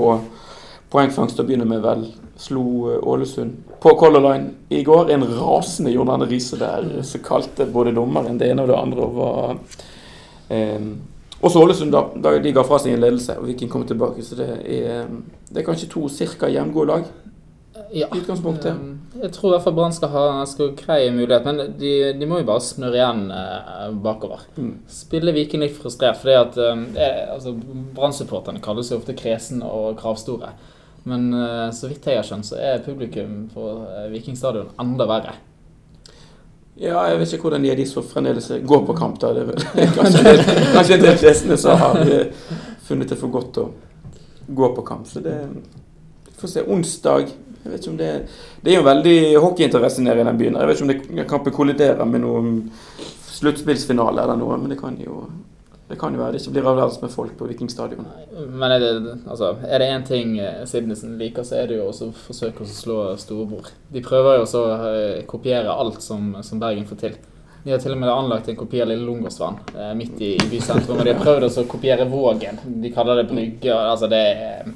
poengfangst 0.93 1.39
å 1.41 1.45
begynne 1.47 1.65
med, 1.65 1.81
vel. 1.81 2.05
Slo 2.37 2.91
Ålesund 3.09 3.79
på 3.81 3.95
Color 3.97 4.21
Line 4.21 4.51
i 4.73 4.83
går. 4.85 5.09
En 5.13 5.25
rasende 5.25 5.93
Arne 6.01 6.27
Riise 6.29 6.59
der 6.61 7.01
som 7.05 7.23
kalte 7.25 7.65
både 7.65 7.95
dommeren 7.95 8.37
det 8.37 8.51
ene 8.51 8.65
og 8.65 8.69
det 8.69 8.77
andre. 8.77 9.07
og 9.07 9.17
var... 9.17 9.57
Eh, 10.53 10.93
også 11.43 11.61
Ålesund, 11.63 11.91
da, 11.93 12.05
da 12.23 12.37
de 12.39 12.53
ga 12.55 12.63
fra 12.65 12.79
seg 12.81 12.95
en 12.95 13.03
ledelse 13.03 13.35
og 13.39 13.45
Viking 13.49 13.69
kom 13.71 13.83
tilbake. 13.87 14.23
Så 14.25 14.37
det 14.39 14.47
er, 14.63 15.05
det 15.51 15.61
er 15.61 15.67
kanskje 15.67 15.91
to 15.91 16.07
ca. 16.09 16.49
jevngode 16.49 16.87
lag 16.89 17.05
Ja. 17.93 18.07
i 18.07 18.19
utgangspunktet. 18.19 18.73
Um, 18.73 18.99
Jeg 19.21 19.31
tror 19.35 19.51
i 19.51 19.53
hvert 19.53 19.63
fall 19.67 19.75
Brann 19.77 19.93
skal 19.93 20.09
ha 20.09 20.45
skal 20.49 20.71
greie 20.77 21.11
mulighet, 21.13 21.45
men 21.45 21.75
de, 21.77 21.91
de 22.17 22.25
må 22.25 22.39
jo 22.41 22.47
bare 22.47 22.63
snurre 22.65 22.97
igjen 22.97 23.27
eh, 23.31 23.91
bakover. 24.03 24.41
Mm. 24.57 24.71
Spille 24.89 25.33
Viking 25.35 25.61
litt 25.61 25.75
frustrert, 25.77 26.17
fordi 26.21 26.33
at 26.39 26.57
um, 26.57 26.87
eh, 26.97 27.29
altså, 27.35 27.53
Brann-supporterne 27.93 28.61
kalles 28.65 28.89
jo 28.89 28.97
ofte 28.97 29.13
kresen 29.17 29.61
og 29.63 29.99
kravstore. 30.01 30.49
Men 31.05 31.29
eh, 31.37 31.69
så 31.75 31.89
vidt 31.91 32.07
jeg 32.09 32.17
har 32.17 32.25
skjønt, 32.27 32.47
så 32.49 32.57
er 32.57 32.81
publikum 32.85 33.43
på 33.53 33.69
eh, 33.85 34.09
Viking 34.15 34.37
stadion 34.39 34.73
enda 34.81 35.05
verre. 35.09 35.37
Ja, 36.75 37.03
jeg 37.11 37.19
vet 37.19 37.33
ikke 37.35 37.47
hvordan 37.47 37.63
de 37.63 37.69
er 37.69 37.77
de 37.77 37.85
som 37.85 38.05
fremdeles 38.07 38.49
går 38.65 38.85
på 38.87 38.95
kamp. 38.97 39.19
da. 39.21 39.33
Det 39.33 39.43
er 39.43 39.49
vel 39.51 39.93
kanskje, 40.73 40.97
de 40.97 41.11
er 41.11 41.21
fleste 41.21 41.57
som 41.61 41.77
har 41.77 42.01
eh, 42.01 42.43
funnet 42.87 43.13
det 43.13 43.19
for 43.19 43.33
godt 43.33 43.61
å 43.61 43.69
gå 44.47 44.69
på 44.75 44.85
kamp. 44.87 45.07
Så 45.07 45.21
det 45.23 45.37
Vi 45.53 46.39
får 46.41 46.53
se. 46.55 46.65
Onsdag 46.67 47.29
jeg 47.63 47.71
vet 47.71 47.79
ikke 47.85 47.91
om 47.93 47.97
Det 47.97 48.09
det 48.63 48.71
er 48.71 48.77
jo 48.77 48.83
veldig 48.83 49.17
hockeyinteresse 49.43 50.03
nede 50.03 50.21
i 50.21 50.27
den 50.27 50.37
byen. 50.37 50.57
Jeg 50.59 50.67
vet 50.67 50.81
ikke 50.81 50.83
om 50.83 51.17
det 51.17 51.27
kampen 51.27 51.53
kolliderer 51.53 52.05
med 52.05 52.23
noen 52.23 52.53
sluttspillsfinale 53.33 54.23
eller 54.23 54.39
noe, 54.39 54.57
men 54.57 54.71
det 54.71 54.79
kan 54.79 54.95
jo 54.99 55.25
det 55.93 55.99
kan 56.01 56.15
jo 56.15 56.23
være 56.23 56.33
det 56.33 56.39
ikke 56.41 56.55
blir 56.55 56.67
avlærende 56.71 57.05
med 57.05 57.11
folk 57.13 57.33
på 57.37 57.45
Vikingstadion. 57.45 58.07
Men 58.49 58.71
er 58.73 58.79
det, 58.81 59.17
altså, 59.29 59.51
er 59.61 59.79
det 59.83 59.89
én 59.93 60.05
ting 60.07 60.31
eh, 60.41 60.63
Sidnesen 60.65 61.19
liker, 61.19 61.45
så 61.45 61.59
er 61.59 61.67
det 61.69 61.77
jo 61.77 61.85
også 61.91 62.07
å 62.09 62.15
forsøke 62.17 62.65
å 62.65 62.69
slå 62.69 62.95
storebror. 63.21 63.69
De 63.93 64.01
prøver 64.01 64.39
jo 64.39 64.47
også 64.47 64.63
å 64.63 64.71
eh, 64.87 65.19
kopiere 65.29 65.69
alt 65.69 66.01
som, 66.01 66.31
som 66.41 66.61
Bergen 66.61 66.87
får 66.89 67.01
til. 67.03 67.19
De 67.63 67.71
har 67.71 67.79
til 67.79 67.93
og 67.93 68.01
med 68.01 68.09
anlagt 68.09 68.49
en 68.49 68.57
kopi 68.57 68.81
av 68.81 68.89
Lille 68.89 69.05
Lungåsvann 69.05 69.59
eh, 69.75 69.93
midt 69.99 70.17
i, 70.17 70.33
i 70.33 70.49
bysentrum. 70.49 70.97
Og 70.97 71.05
de 71.05 71.13
har 71.13 71.21
prøvd 71.21 71.45
å 71.61 71.65
kopiere 71.69 72.09
Vågen. 72.09 72.57
De 72.81 72.91
kaller 72.95 73.21
det 73.21 73.29
Brygge. 73.29 73.77
Altså 73.77 74.09
det 74.09 74.25
er 74.33 74.73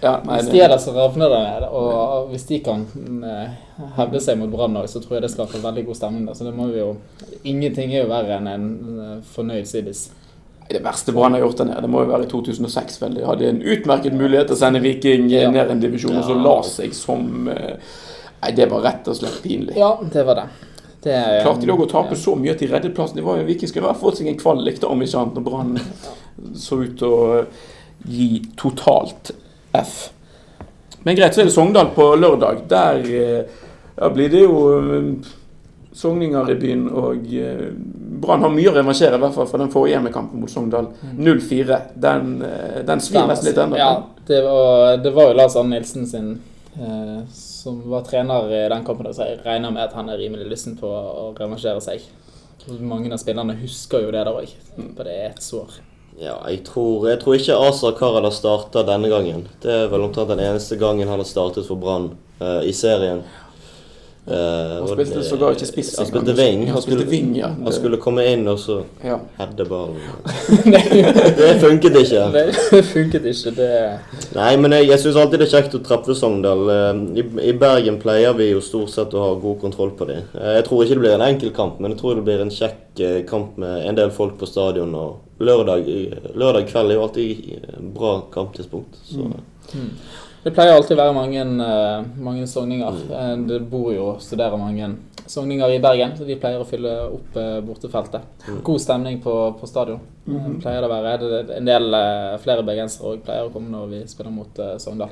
Ja, 0.00 0.14
nei, 0.24 0.38
De 0.46 0.54
det, 0.54 0.62
der, 0.62 0.78
så 0.80 0.94
ravner 0.96 1.34
det. 1.34 1.68
Og 1.74 2.30
hvis 2.32 2.48
de 2.48 2.62
kan 2.64 2.86
hevde 3.98 4.22
seg 4.24 4.38
mot 4.40 4.48
Brann 4.52 4.80
så 4.88 5.02
tror 5.02 5.18
jeg 5.18 5.26
det 5.26 5.34
skaper 5.34 5.60
veldig 5.60 5.84
god 5.90 6.00
stemning. 6.00 6.30
Så 6.32 6.48
det 6.48 6.56
må 6.56 6.70
vi 6.72 6.80
jo 6.80 6.94
Ingenting 7.42 7.92
er 7.92 8.06
jo 8.06 8.12
verre 8.14 8.38
enn 8.40 8.48
en 8.54 8.70
fornøyd 9.34 9.68
Siddis. 9.68 10.08
Det 10.68 10.82
verste 10.84 11.12
Brann 11.16 11.32
har 11.32 11.40
gjort 11.40 11.56
der 11.62 11.64
nede, 11.70 11.80
det 11.86 11.90
må 11.90 12.02
jo 12.04 12.10
være 12.10 12.26
i 12.26 12.30
2006. 12.30 12.98
vel. 13.02 13.14
De 13.16 13.24
hadde 13.24 13.48
en 13.48 13.62
utmerket 13.62 14.12
mulighet 14.16 14.50
til 14.50 14.56
å 14.58 14.60
sende 14.60 14.82
Viking 14.84 15.30
eh, 15.32 15.42
Ja. 15.46 15.50
ned 15.54 15.70
en 15.72 15.80
divisjon, 15.80 16.16
og 16.20 16.24
så 16.28 16.36
la 16.36 16.56
seg 16.68 16.94
som 16.96 17.48
eh, 17.48 17.78
Nei, 18.38 18.52
det 18.54 18.68
var 18.70 18.84
rett 18.84 19.08
og 19.10 19.16
slett 19.18 19.40
pinlig. 19.42 19.74
Ja, 19.80 19.96
det 20.12 20.22
var 20.28 20.36
det. 20.38 20.44
det 21.02 21.14
er, 21.16 21.40
Klarte 21.42 21.66
de 21.66 21.72
òg 21.74 21.80
å 21.82 21.88
tape 21.90 22.14
så 22.20 22.36
mye 22.38 22.52
at 22.52 22.60
de 22.62 22.68
reddet 22.70 22.94
plassen? 22.94 23.16
Det 23.18 23.24
var 23.26 23.40
jo 23.40 23.48
Viking 23.48 23.70
skulle 23.70 23.88
ha 23.90 23.96
fått 23.98 24.20
seg 24.20 24.28
en 24.30 24.38
kvalik, 24.38 24.78
om 24.86 25.02
ikke 25.02 25.18
annet, 25.18 25.40
når 25.40 25.46
Brann 25.48 25.72
så 26.54 26.78
ut 26.84 26.94
til 27.00 27.08
å 27.16 27.40
gi 28.06 28.28
totalt 28.60 29.32
F. 29.74 29.96
Men 31.02 31.16
greit, 31.18 31.34
så 31.34 31.42
er 31.42 31.48
det 31.48 31.54
Sogndal 31.56 31.90
på 31.96 32.12
lørdag. 32.20 32.62
Der 32.70 33.02
eh, 33.08 33.58
ja, 33.98 34.12
blir 34.14 34.30
det 34.30 34.44
jo 34.44 34.60
eh, 34.76 35.10
sogninger 35.98 36.52
i 36.52 36.58
byen, 36.62 36.86
og 36.94 37.26
eh, 37.34 37.68
Brann 38.20 38.44
har 38.44 38.52
mye 38.52 38.70
å 38.70 38.74
revansjere, 38.76 39.18
i 39.18 39.22
hvert 39.22 39.34
fall 39.36 39.48
fra 39.50 39.60
den 39.62 39.72
forrige 39.72 39.96
hjemmekampen 39.96 40.42
mot 40.42 40.52
Sogndal. 40.52 40.90
0-4. 41.16 41.80
Den, 41.94 42.36
eh, 42.42 42.78
den 42.88 43.02
svir 43.04 43.26
nesten 43.28 43.50
litt 43.50 43.60
ennå. 43.64 43.78
Ja, 43.80 43.90
det 44.28 44.42
var, 44.44 44.96
det 45.04 45.12
var 45.16 45.30
jo 45.30 45.36
Lars 45.38 45.56
Arne 45.56 45.76
Nilsen 45.76 46.06
sin 46.06 46.30
eh, 46.76 47.20
som 47.32 47.82
var 47.90 48.06
trener 48.06 48.52
i 48.52 48.68
den 48.68 48.86
kampen, 48.86 49.10
så 49.14 49.28
jeg 49.28 49.42
regner 49.44 49.74
med 49.74 49.88
at 49.88 49.96
han 49.98 50.08
er 50.08 50.20
rimelig 50.20 50.48
lysten 50.50 50.78
på 50.80 50.88
å 50.88 51.30
revansjere 51.38 51.82
seg. 51.84 52.06
Mange 52.84 53.12
av 53.14 53.20
spillerne 53.22 53.56
husker 53.62 54.02
jo 54.04 54.10
det 54.12 54.24
der 54.26 54.34
òg, 54.34 54.50
for 54.76 55.06
det 55.08 55.14
er 55.14 55.30
et 55.30 55.44
sår. 55.44 55.78
Ja, 56.18 56.34
jeg 56.50 56.64
tror, 56.66 57.06
jeg 57.06 57.20
tror 57.22 57.36
ikke 57.38 57.56
Asa 57.68 57.92
har 57.94 58.30
starta 58.34 58.82
denne 58.82 59.08
gangen. 59.08 59.44
Det 59.62 59.70
er 59.70 59.90
vel 59.92 60.02
omtrent 60.02 60.32
den 60.32 60.42
eneste 60.42 60.76
gangen 60.76 61.08
han 61.08 61.20
har 61.22 61.28
startet 61.28 61.68
for 61.68 61.78
Brann 61.78 62.10
eh, 62.40 62.66
i 62.66 62.72
serien. 62.74 63.22
Eh, 64.30 64.78
Han 64.78 64.88
spilte 64.88 65.22
sågar 65.24 65.54
ikke 65.56 65.66
spiss 65.66 65.94
Han 65.98 66.06
spilte 66.06 66.34
wing. 66.36 66.66
Han 66.68 66.82
spilte 66.82 67.04
wing, 67.08 67.30
ja. 67.38 67.48
Han 67.48 67.72
skulle 67.72 67.96
komme 68.02 68.26
inn 68.28 68.44
og 68.50 68.58
så 68.60 68.82
ja. 69.04 69.16
heade 69.38 69.64
ballen. 69.68 69.96
Det 71.38 71.54
funket 71.62 71.96
ikke. 72.02 72.24
Det 72.36 72.82
funket 72.84 73.28
ikke, 73.32 73.54
det 73.56 73.70
Nei, 74.36 74.50
men 74.60 74.76
jeg, 74.76 74.90
jeg 74.90 75.02
syns 75.04 75.16
alltid 75.22 75.40
det 75.42 75.48
er 75.48 75.54
kjekt 75.54 75.78
å 75.78 75.82
treffe 75.86 76.16
Sogndal. 76.18 76.64
Eh, 76.74 77.02
I, 77.22 77.26
I 77.50 77.56
Bergen 77.56 77.96
pleier 78.02 78.36
vi 78.36 78.50
jo 78.50 78.60
stort 78.64 78.92
sett 78.92 79.16
å 79.16 79.24
ha 79.24 79.32
god 79.40 79.60
kontroll 79.64 79.94
på 79.96 80.10
dem. 80.10 80.28
Jeg 80.36 80.66
tror 80.68 80.84
ikke 80.84 80.98
det 80.98 81.04
blir 81.06 81.16
en 81.16 81.26
enkel 81.30 81.54
kamp, 81.56 81.80
men 81.80 81.94
jeg 81.94 82.02
tror 82.02 82.18
det 82.18 82.26
blir 82.28 82.44
en 82.44 82.52
kjekk 82.52 83.04
eh, 83.04 83.18
kamp 83.28 83.56
med 83.62 83.88
en 83.88 83.98
del 83.98 84.12
folk 84.14 84.36
på 84.40 84.50
stadion. 84.50 84.92
Og 84.98 85.42
lørdag, 85.44 85.88
lørdag 86.36 86.68
kveld 86.68 86.92
er 86.92 87.00
jo 87.00 87.08
alltid 87.08 87.68
bra 87.96 88.18
kamptidspunkt. 88.34 89.00
Så 89.08 89.30
Det 90.44 90.52
pleier 90.54 90.72
alltid 90.76 90.94
å 90.96 91.00
være 91.00 91.14
mange, 91.16 91.40
eh, 91.42 92.04
mange 92.22 92.46
sogninger. 92.46 92.98
Eh, 93.10 93.36
Det 93.48 93.58
bor 93.70 93.92
jo 93.92 94.04
og 94.14 94.20
studerer 94.22 94.56
mange 94.58 94.96
sogninger 95.28 95.74
i 95.74 95.80
Bergen, 95.82 96.12
så 96.16 96.24
de 96.24 96.36
pleier 96.36 96.60
å 96.62 96.66
fylle 96.66 96.92
opp 97.12 97.36
eh, 97.36 97.60
bortefeltet. 97.66 98.22
Mm. 98.46 98.62
God 98.64 98.80
stemning 98.80 99.20
på, 99.20 99.34
på 99.60 99.66
stadion. 99.68 99.98
Mm. 100.28 100.60
Pleier 100.62 100.80
det 100.80 100.88
å 100.88 100.92
være. 100.94 101.18
Det 101.18 101.40
er 101.50 101.56
En 101.58 101.64
del 101.68 101.98
flere 102.44 102.62
bergensere 102.64 103.10
òg 103.10 103.22
pleier 103.26 103.48
å 103.48 103.52
komme 103.52 103.68
når 103.74 103.88
vi 103.90 104.00
spiller 104.06 104.30
mot 104.32 104.62
Sogndal. 104.78 105.10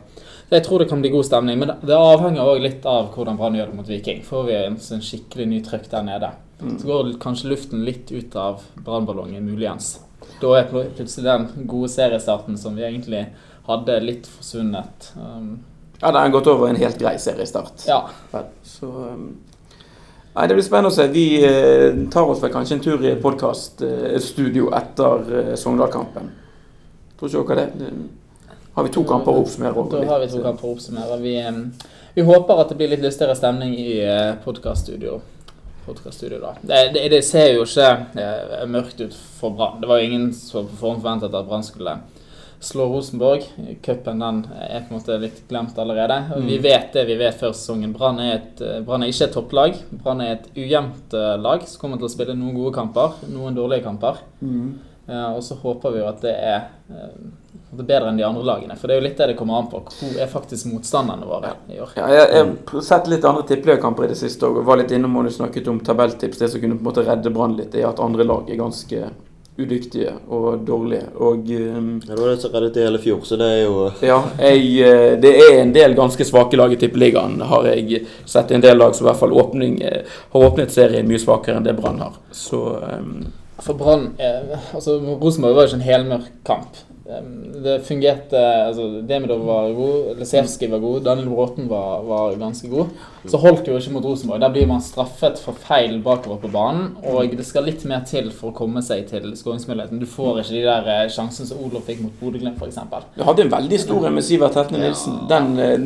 Så 0.48 0.56
jeg 0.56 0.64
tror 0.64 0.78
det 0.78 0.88
kan 0.88 1.02
bli 1.02 1.10
god 1.10 1.24
stemning, 1.24 1.58
men 1.58 1.68
det- 1.68 1.80
det 1.86 1.96
avhenger 1.96 2.40
òg 2.46 2.62
litt 2.62 2.86
av 2.86 3.10
hvordan 3.14 3.36
Brann 3.36 3.54
gjør 3.54 3.66
det 3.66 3.74
mot 3.76 3.86
Viking. 3.88 4.22
Får 4.22 4.46
vi 4.46 4.52
en 4.54 4.76
sånn 4.76 5.02
skikkelig 5.02 5.48
ny 5.48 5.60
trøkk 5.60 5.88
der 5.90 6.02
nede, 6.02 6.30
Mm. 6.62 6.78
så 6.80 6.86
går 6.86 7.18
kanskje 7.18 7.48
luften 7.50 7.84
litt 7.84 8.10
ut 8.12 8.34
av 8.36 8.62
brannballongen, 8.82 9.42
muligens. 9.44 9.98
Da 10.40 10.54
er 10.54 10.64
plutselig 10.64 11.24
den 11.24 11.66
gode 11.66 11.88
seriestarten 11.88 12.56
som 12.58 12.74
vi 12.74 12.82
egentlig 12.82 13.26
hadde, 13.66 13.98
litt 14.05 14.29
forsvunnet. 14.31 15.12
Um, 15.16 15.57
Ja, 16.00 16.11
da 16.12 16.20
har 16.20 16.29
gått 16.29 16.46
over 16.52 16.68
en 16.68 16.76
helt 16.76 16.98
grei 17.00 17.14
seriestart. 17.18 17.87
ja. 17.88 18.02
Så 18.62 18.87
um, 18.87 19.31
Nei, 20.37 20.44
det 20.48 20.55
blir 20.59 20.64
spennende 20.66 20.90
å 20.90 20.92
se. 20.92 21.07
Vi 21.09 21.40
eh, 21.48 21.94
tar 22.12 22.29
oss 22.29 22.42
vel 22.42 22.50
kanskje 22.52 22.76
en 22.76 22.83
tur 22.85 23.05
i 23.09 23.14
podkaststudio 23.16 24.66
etter 24.76 25.31
eh, 25.38 25.55
Sogndal-kampen. 25.57 26.26
Tror 27.16 27.31
ikke 27.33 27.57
dere 27.57 27.70
det? 27.81 27.88
Har 28.76 28.85
vi 28.85 28.92
to 28.92 29.05
kamper 29.09 29.33
å 29.33 29.40
oppsummere? 29.40 29.87
Da 29.94 30.02
har 30.11 30.20
vi 30.20 30.29
to 30.29 30.42
kamper 30.44 30.68
å 30.68 30.74
oppsummere. 30.74 31.16
Vi, 31.22 31.33
vi 32.18 32.26
håper 32.29 32.61
at 32.61 32.68
det 32.68 32.76
blir 32.76 32.92
litt 32.92 33.00
lystigere 33.07 33.38
stemning 33.38 33.72
i 33.81 33.94
eh, 34.05 34.35
podkaststudio. 34.44 35.22
Da. 35.87 36.52
Det, 36.61 36.83
det, 36.92 37.07
det 37.14 37.22
ser 37.24 37.55
jo 37.55 37.64
ikke 37.64 37.88
eh, 38.20 38.66
mørkt 38.68 39.00
ut 39.00 39.16
for 39.38 39.57
Brann. 39.57 39.81
Det 39.81 39.88
var 39.88 40.02
jo 40.02 40.11
ingen 40.11 40.29
som 40.37 40.66
på 40.68 40.76
forhånd 40.83 41.00
forventet 41.00 41.33
at 41.33 41.48
Brann 41.48 41.64
skulle 41.64 41.96
slå 42.66 42.88
Rosenborg. 42.90 43.44
Cupen 43.85 44.22
er 44.22 44.83
på 44.87 44.90
en 44.90 44.98
måte 44.98 45.18
litt 45.22 45.42
glemt 45.48 45.79
allerede. 45.79 46.18
Og 46.37 46.42
Vi 46.46 46.57
Mm. 46.59 46.62
vet 46.62 46.92
det 46.92 47.07
vi 47.07 47.16
vet 47.16 47.35
før 47.38 47.52
sesongen. 47.55 47.92
Brann 47.94 48.18
er, 48.20 48.42
eh, 48.61 48.81
Brann 48.83 49.02
er 49.02 49.09
ikke 49.09 49.24
et 49.29 49.33
topplag. 49.33 49.74
Brann 50.02 50.20
er 50.20 50.33
et 50.33 50.48
ujevnt 50.57 51.14
eh, 51.14 51.37
lag 51.38 51.62
som 51.66 51.81
kommer 51.81 51.98
til 51.98 52.09
å 52.09 52.11
spille 52.11 52.35
noen 52.37 52.55
gode 52.55 52.74
kamper, 52.74 53.12
noen 53.31 53.55
dårlige 53.55 53.85
kamper. 53.85 54.16
Mm. 54.42 54.74
Ja, 55.09 55.29
og 55.37 55.42
så 55.46 55.55
håper 55.62 55.92
vi 55.92 55.98
jo 56.00 56.07
at 56.09 56.20
det 56.20 56.35
er, 56.35 56.64
eh, 56.90 57.12
det 57.76 57.87
bedre 57.87 58.09
enn 58.09 58.16
de 58.16 58.24
andre 58.24 58.42
lagene. 58.42 58.76
For 58.76 58.88
det 58.88 58.96
er 58.96 59.00
jo 59.00 59.07
litt 59.09 59.16
det 59.18 59.26
det 59.29 59.37
kommer 59.37 59.59
an 59.61 59.68
på. 59.70 59.85
Hvor 59.85 60.18
er 60.20 60.26
faktisk 60.26 60.66
motstanderne 60.72 61.24
våre 61.24 61.52
i 61.70 61.79
år? 61.79 61.92
Ja, 61.96 62.09
jeg 62.09 62.31
jeg 62.33 62.57
har 62.72 62.81
sett 62.83 63.07
litt 63.07 63.24
andre 63.24 63.44
tippeligakamper 63.46 64.05
i 64.05 64.09
det 64.09 64.16
siste 64.16 64.42
og 64.48 64.64
var 64.64 64.76
litt 64.79 64.90
innom 64.90 65.14
og 65.16 65.24
du 65.24 65.31
snakket 65.31 65.68
om 65.68 65.79
tabelltips. 65.79 66.38
Det 66.38 66.50
som 66.50 66.61
kunne 66.61 66.74
på 66.79 66.83
en 66.87 66.90
måte 66.92 67.07
redde 67.07 67.33
Brann 67.33 67.57
litt, 67.57 67.72
er 67.76 67.87
at 67.88 68.00
andre 68.00 68.24
lag 68.24 68.50
er 68.50 68.57
ganske 68.57 69.11
udyktige 69.59 70.12
og 70.29 70.59
dårlige. 70.66 71.07
Og 71.14 71.51
um, 71.51 72.03
Ja, 72.07 72.14
det 72.14 72.21
var 72.21 72.29
det 72.29 72.40
som 72.40 72.53
reddet 72.53 72.77
i 72.77 72.85
hele 72.85 72.99
fjor, 72.99 73.21
så 73.25 73.38
det 73.40 73.47
er 73.47 73.62
jo 73.64 73.90
ja, 74.05 74.19
jeg, 74.38 74.66
eh, 74.85 75.14
det 75.23 75.33
er 75.40 75.61
en 75.62 75.73
del 75.75 75.97
ganske 75.97 76.25
svake 76.25 76.57
lag 76.57 76.73
i 76.73 76.79
tippeligaen, 76.81 77.40
har 77.40 77.69
jeg 77.71 78.03
sett. 78.25 78.53
En 78.53 78.64
del 78.64 78.79
lag 78.79 78.95
som 78.95 79.07
i 79.07 79.11
hvert 79.11 79.23
fall 79.23 79.33
åpning, 79.33 79.81
eh, 79.83 80.19
har 80.33 80.47
åpnet 80.51 80.75
serien 80.75 81.09
mye 81.09 81.23
svakere 81.23 81.57
enn 81.57 81.66
det 81.66 81.77
Brann 81.79 82.03
har. 82.05 82.19
Så 82.33 82.61
um, 82.83 83.27
For 83.64 83.79
Brann 83.79 84.11
eh, 84.19 84.59
altså 84.75 84.99
Rosenborg 85.01 85.57
var 85.57 85.64
jo 85.64 85.73
ikke 85.73 85.81
en 85.81 85.88
helmørk 85.88 86.31
kamp. 86.45 86.85
Det 87.07 87.77
fungerte 87.87 88.40
altså 88.66 88.87
Demidov 89.07 89.45
var 89.47 89.69
god, 89.77 90.16
Lesevskij 90.19 90.71
var 90.73 90.81
god, 90.83 91.05
Daniel 91.07 91.29
Bråten 91.31 91.69
var, 91.71 92.03
var 92.03 92.35
ganske 92.40 92.69
god. 92.71 92.90
Så 93.31 93.38
holdt 93.42 93.62
det 93.66 93.73
jo 93.73 93.79
ikke 93.79 93.92
mot 93.95 94.09
Rosenborg. 94.09 94.40
Der 94.42 94.53
blir 94.55 94.66
man 94.66 94.83
straffet 94.83 95.38
for 95.38 95.55
feil 95.69 96.01
bakover 96.03 96.40
på 96.42 96.51
banen. 96.51 96.88
Og 97.07 97.37
det 97.38 97.47
skal 97.47 97.69
litt 97.69 97.85
mer 97.87 98.03
til 98.07 98.33
for 98.35 98.51
å 98.51 98.57
komme 98.57 98.83
seg 98.87 99.07
til 99.11 99.37
skåringsmuligheten. 99.38 100.03
Du 100.03 100.09
får 100.11 100.42
ikke 100.42 100.57
de 100.57 100.64
der 100.66 100.90
eh, 100.97 101.05
sjansene 101.14 101.51
som 101.51 101.62
Olof 101.62 101.87
fikk 101.87 102.03
mot 102.03 102.19
Bodø-Glimt, 102.19 102.59
f.eks. 102.59 102.83
Du 103.14 103.23
hadde 103.27 103.47
en 103.47 103.55
veldig 103.55 103.81
stor 103.83 104.09
en 104.09 104.19
med 104.19 104.27
Sivert 104.27 104.59
Hetne 104.59 104.83
Nilsen. 104.83 105.23
Den, 105.31 105.53
eh, 105.62 105.79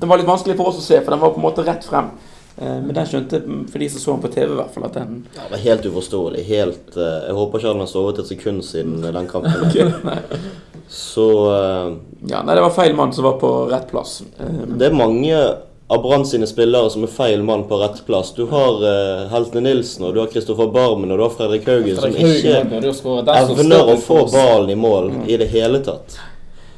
den 0.00 0.08
var 0.08 0.20
litt 0.20 0.30
vanskelig 0.30 0.56
for 0.56 0.72
oss 0.72 0.80
å 0.80 0.86
se, 0.86 1.02
for 1.02 1.12
den 1.12 1.20
var 1.24 1.36
på 1.36 1.42
en 1.42 1.48
måte 1.50 1.66
rett 1.68 1.84
frem. 1.84 2.14
Eh, 2.58 2.80
Men 2.82 2.94
den 2.94 3.06
skjønte, 3.06 3.42
mm, 3.44 3.66
for 3.68 3.78
de 3.82 3.88
som 3.92 4.00
så 4.00 4.14
den 4.14 4.24
på 4.24 4.32
TV, 4.32 4.52
i 4.52 4.56
hvert 4.60 4.72
fall, 4.74 4.86
at 4.88 4.96
den 4.96 5.18
ja, 5.34 5.44
det 5.44 5.52
var 5.56 5.64
helt 5.64 5.86
uforståelig. 5.90 6.44
Helt 6.48 6.96
eh, 6.96 7.20
Jeg 7.28 7.36
håper 7.36 7.60
ikke 7.60 7.74
han 7.74 7.84
har 7.84 7.90
sovet 7.90 8.22
et 8.22 8.30
sekund 8.32 8.64
siden 8.64 8.98
den 9.04 9.28
kampen. 9.28 9.70
Så 10.88 11.28
eh, 11.52 11.94
Ja, 12.30 12.42
nei, 12.42 12.54
det 12.54 12.64
var 12.64 12.74
feil 12.76 12.96
mann 12.96 13.12
som 13.12 13.26
var 13.26 13.40
på 13.42 13.52
rett 13.70 13.88
plass. 13.90 14.20
Det 14.38 14.88
er 14.88 14.94
mange 14.96 15.40
av 15.88 16.02
Brann 16.02 16.24
sine 16.26 16.46
spillere 16.50 16.90
som 16.90 17.04
er 17.06 17.10
feil 17.12 17.42
mann 17.46 17.66
på 17.68 17.78
rett 17.78 18.00
plass. 18.06 18.32
Du 18.34 18.46
har 18.50 18.80
uh, 18.82 19.28
Heltene 19.30 19.68
Nilsen, 19.68 20.08
og 20.08 20.16
du 20.16 20.18
har 20.18 20.32
Kristoffer 20.32 20.66
Barmen 20.74 21.12
og 21.14 21.20
du 21.20 21.22
har 21.22 21.34
Fredrik 21.36 21.68
Haugen, 21.70 21.94
som 21.94 22.08
Fredrik 22.10 22.24
Haugen 22.24 22.72
ikke 22.82 22.94
som 22.96 23.60
evner 23.60 23.92
å 23.92 23.98
få 24.02 24.24
ballen 24.32 24.72
i 24.74 24.78
mål 24.78 25.12
i 25.30 25.38
det 25.38 25.46
hele 25.52 25.78
tatt. 25.86 26.18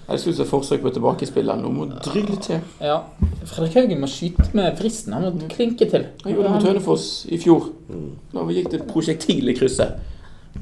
Jeg 0.08 0.20
synes 0.20 0.36
det 0.36 0.44
er 0.44 0.48
forsøk 0.48 0.80
på 0.80 0.90
tilbakespilleren. 0.90 1.60
Nå 1.60 1.70
må 1.72 1.86
drygle 2.04 2.36
til. 2.40 2.62
Ja. 2.80 3.00
Fredrik 3.44 3.74
Haugen 3.76 4.00
må 4.00 4.08
skyte 4.08 4.46
med 4.56 4.78
vristen. 4.78 5.12
Han 5.12 5.26
må 5.26 5.48
klinke 5.52 5.84
til. 5.90 6.06
Han 6.22 6.32
gjorde 6.32 6.46
det 6.46 6.54
mot 6.54 6.68
Hønefoss 6.68 7.26
i 7.28 7.38
fjor. 7.40 7.68
Mm. 7.88 8.14
Da 8.32 8.46
gikk 8.56 8.70
det 8.72 8.80
et 8.80 8.86
prosjektil 8.88 9.52
i 9.52 9.56
krysset. 9.58 9.98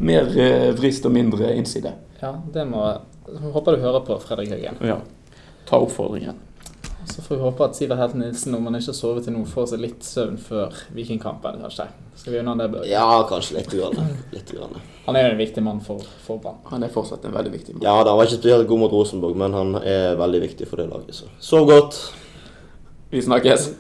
Mer 0.02 0.32
eh, 0.34 0.72
vrist 0.76 1.06
og 1.06 1.14
mindre 1.14 1.52
innside. 1.54 1.94
Ja, 2.22 2.34
det 2.54 2.66
må 2.68 2.88
Håper 3.26 3.74
du 3.74 3.82
hører 3.82 4.04
på 4.06 4.18
Fredrik 4.22 4.52
Haugen. 4.54 4.76
Ja. 4.86 5.00
Ta 5.66 5.80
oppfordringen. 5.82 6.36
Så 7.06 7.22
får 7.22 7.36
vi 7.36 7.42
håpe 7.42 7.64
at 7.64 7.76
Sivert 7.78 8.00
Helt 8.02 8.16
Nilsen, 8.18 8.54
om 8.54 8.66
han 8.66 8.74
ikke 8.78 8.90
har 8.90 8.98
sovet 8.98 9.24
til 9.26 9.36
nå, 9.36 9.44
får 9.46 9.70
seg 9.72 9.82
litt 9.84 10.02
søvn 10.04 10.36
før 10.42 10.74
Vikingkampen, 10.96 11.60
kanskje. 11.62 11.86
Skal 12.18 12.34
vi 12.34 12.40
unna 12.40 12.56
det? 12.58 12.66
Børge? 12.72 12.90
Ja, 12.90 13.06
kanskje 13.30 13.60
litt. 13.60 13.70
Grann. 13.70 14.12
litt 14.34 14.50
grann. 14.50 14.74
Han 15.06 15.18
er 15.18 15.28
jo 15.28 15.36
en 15.36 15.40
viktig 15.40 15.62
mann 15.62 15.80
for, 15.86 16.02
for 16.26 16.42
Brann. 16.42 16.58
Han 16.72 16.82
er 16.82 16.90
fortsatt 16.92 17.24
en 17.28 17.36
veldig 17.36 17.52
viktig 17.54 17.76
mann. 17.76 17.86
Ja, 17.86 17.94
da, 18.02 18.10
han 18.10 18.18
var 18.18 18.26
ikke 18.26 18.40
spesielt 18.40 18.68
god 18.68 18.82
mot 18.82 18.94
Rosenborg, 18.96 19.38
men 19.38 19.54
han 19.54 19.74
er 19.82 20.18
veldig 20.18 20.42
viktig 20.48 20.68
for 20.70 20.82
det 20.82 20.88
laget. 20.90 21.14
Så. 21.20 21.30
Sov 21.38 21.68
godt. 21.70 22.00
Vi 23.14 23.22
snakkes. 23.22 23.70